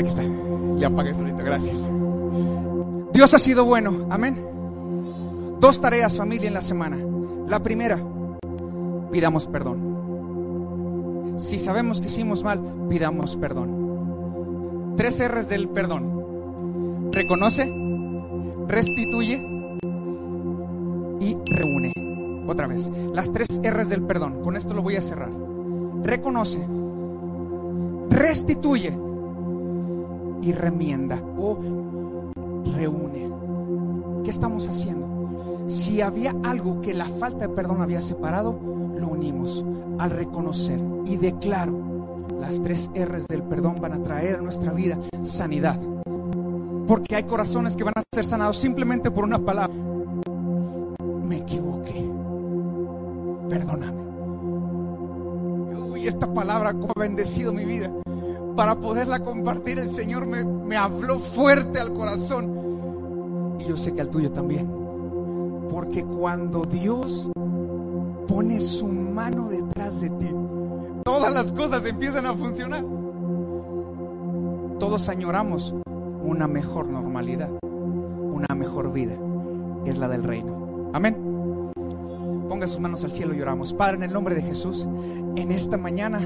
Aquí 0.00 0.08
está. 0.08 0.22
Le 0.22 0.86
apagué 0.86 1.14
solito, 1.14 1.42
gracias. 1.44 1.90
Dios 3.12 3.34
ha 3.34 3.38
sido 3.38 3.64
bueno, 3.64 4.06
amén. 4.10 4.44
Dos 5.60 5.80
tareas, 5.80 6.16
familia, 6.16 6.48
en 6.48 6.54
la 6.54 6.62
semana. 6.62 6.98
La 7.48 7.62
primera, 7.62 8.00
pidamos 9.10 9.46
perdón. 9.46 11.34
Si 11.38 11.58
sabemos 11.58 12.00
que 12.00 12.06
hicimos 12.06 12.44
mal, 12.44 12.60
pidamos 12.88 13.36
perdón. 13.36 14.94
Tres 14.96 15.18
R's 15.26 15.48
del 15.48 15.68
perdón. 15.68 17.10
Reconoce, 17.12 17.72
restituye 18.66 19.36
y 21.20 21.36
reúne. 21.46 21.92
Otra 22.46 22.66
vez, 22.66 22.90
las 23.12 23.32
tres 23.32 23.48
R's 23.62 23.88
del 23.88 24.02
perdón. 24.02 24.42
Con 24.42 24.56
esto 24.56 24.74
lo 24.74 24.82
voy 24.82 24.96
a 24.96 25.02
cerrar. 25.02 25.30
Reconoce, 26.02 26.64
restituye 28.10 29.07
y 30.42 30.52
remienda 30.52 31.22
o 31.36 31.58
reúne. 32.74 33.30
¿Qué 34.24 34.30
estamos 34.30 34.68
haciendo? 34.68 35.66
Si 35.68 36.00
había 36.00 36.34
algo 36.44 36.80
que 36.80 36.94
la 36.94 37.06
falta 37.06 37.46
de 37.46 37.54
perdón 37.54 37.82
había 37.82 38.00
separado, 38.00 38.58
lo 38.96 39.08
unimos 39.08 39.64
al 39.98 40.10
reconocer 40.10 40.80
y 41.04 41.16
declaro. 41.16 42.26
Las 42.40 42.62
tres 42.62 42.90
R's 42.94 43.26
del 43.26 43.42
perdón 43.42 43.76
van 43.80 43.92
a 43.94 44.02
traer 44.02 44.36
a 44.36 44.42
nuestra 44.42 44.72
vida 44.72 44.98
sanidad. 45.24 45.78
Porque 46.86 47.16
hay 47.16 47.24
corazones 47.24 47.76
que 47.76 47.84
van 47.84 47.94
a 47.96 48.02
ser 48.14 48.24
sanados 48.24 48.56
simplemente 48.56 49.10
por 49.10 49.24
una 49.24 49.38
palabra. 49.38 49.76
Me 51.24 51.38
equivoqué. 51.38 52.08
Perdóname. 53.50 53.98
Uy, 55.90 56.06
esta 56.06 56.32
palabra 56.32 56.70
ha 56.70 56.98
bendecido 57.00 57.52
mi 57.52 57.64
vida 57.64 57.90
para 58.58 58.74
poderla 58.74 59.20
compartir, 59.20 59.78
el 59.78 59.88
Señor 59.90 60.26
me, 60.26 60.76
habló 60.76 61.20
fuerte 61.20 61.78
al 61.78 61.92
corazón. 61.92 63.56
Y 63.60 63.64
yo 63.66 63.76
sé 63.76 63.94
que 63.94 64.00
al 64.00 64.10
tuyo 64.10 64.32
también. 64.32 64.68
Porque 65.70 66.02
cuando 66.02 66.64
Dios 66.64 67.30
pone 68.26 68.58
su 68.58 68.88
mano 68.88 69.48
detrás 69.48 70.00
de 70.00 70.10
ti, 70.10 70.34
todas 71.04 71.32
las 71.32 71.52
cosas 71.52 71.84
empiezan 71.86 72.26
a 72.26 72.34
funcionar. 72.34 72.84
Todos 74.80 75.08
añoramos 75.08 75.72
una 76.24 76.48
mejor 76.48 76.88
normalidad, 76.88 77.50
una 77.62 78.56
mejor 78.56 78.92
vida, 78.92 79.14
que 79.84 79.90
es 79.90 79.98
la 79.98 80.08
del 80.08 80.24
reino. 80.24 80.90
Amén. 80.94 81.16
Ponga 82.48 82.66
sus 82.66 82.80
manos 82.80 83.04
al 83.04 83.12
cielo 83.12 83.34
y 83.34 83.40
oramos. 83.40 83.72
Padre, 83.72 83.98
en 83.98 84.02
el 84.02 84.12
nombre 84.12 84.34
de 84.34 84.42
Jesús, 84.42 84.88
en 85.36 85.52
esta 85.52 85.76
mañana 85.76 86.20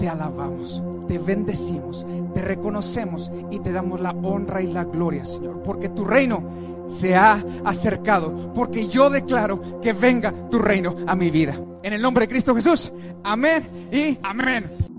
te 0.00 0.08
alabamos 0.08 0.82
te 1.06 1.18
bendecimos, 1.18 2.06
te 2.34 2.42
reconocemos 2.42 3.30
y 3.50 3.60
te 3.60 3.72
damos 3.72 4.00
la 4.00 4.10
honra 4.10 4.62
y 4.62 4.72
la 4.72 4.84
gloria, 4.84 5.24
Señor, 5.24 5.62
porque 5.62 5.88
tu 5.88 6.04
reino 6.04 6.42
se 6.88 7.16
ha 7.16 7.42
acercado, 7.64 8.52
porque 8.54 8.86
yo 8.86 9.10
declaro 9.10 9.80
que 9.80 9.92
venga 9.92 10.32
tu 10.50 10.58
reino 10.58 10.96
a 11.06 11.16
mi 11.16 11.30
vida. 11.30 11.58
En 11.82 11.92
el 11.92 12.02
nombre 12.02 12.24
de 12.24 12.28
Cristo 12.28 12.54
Jesús, 12.54 12.92
amén 13.24 13.88
y 13.92 14.18
amén. 14.22 14.95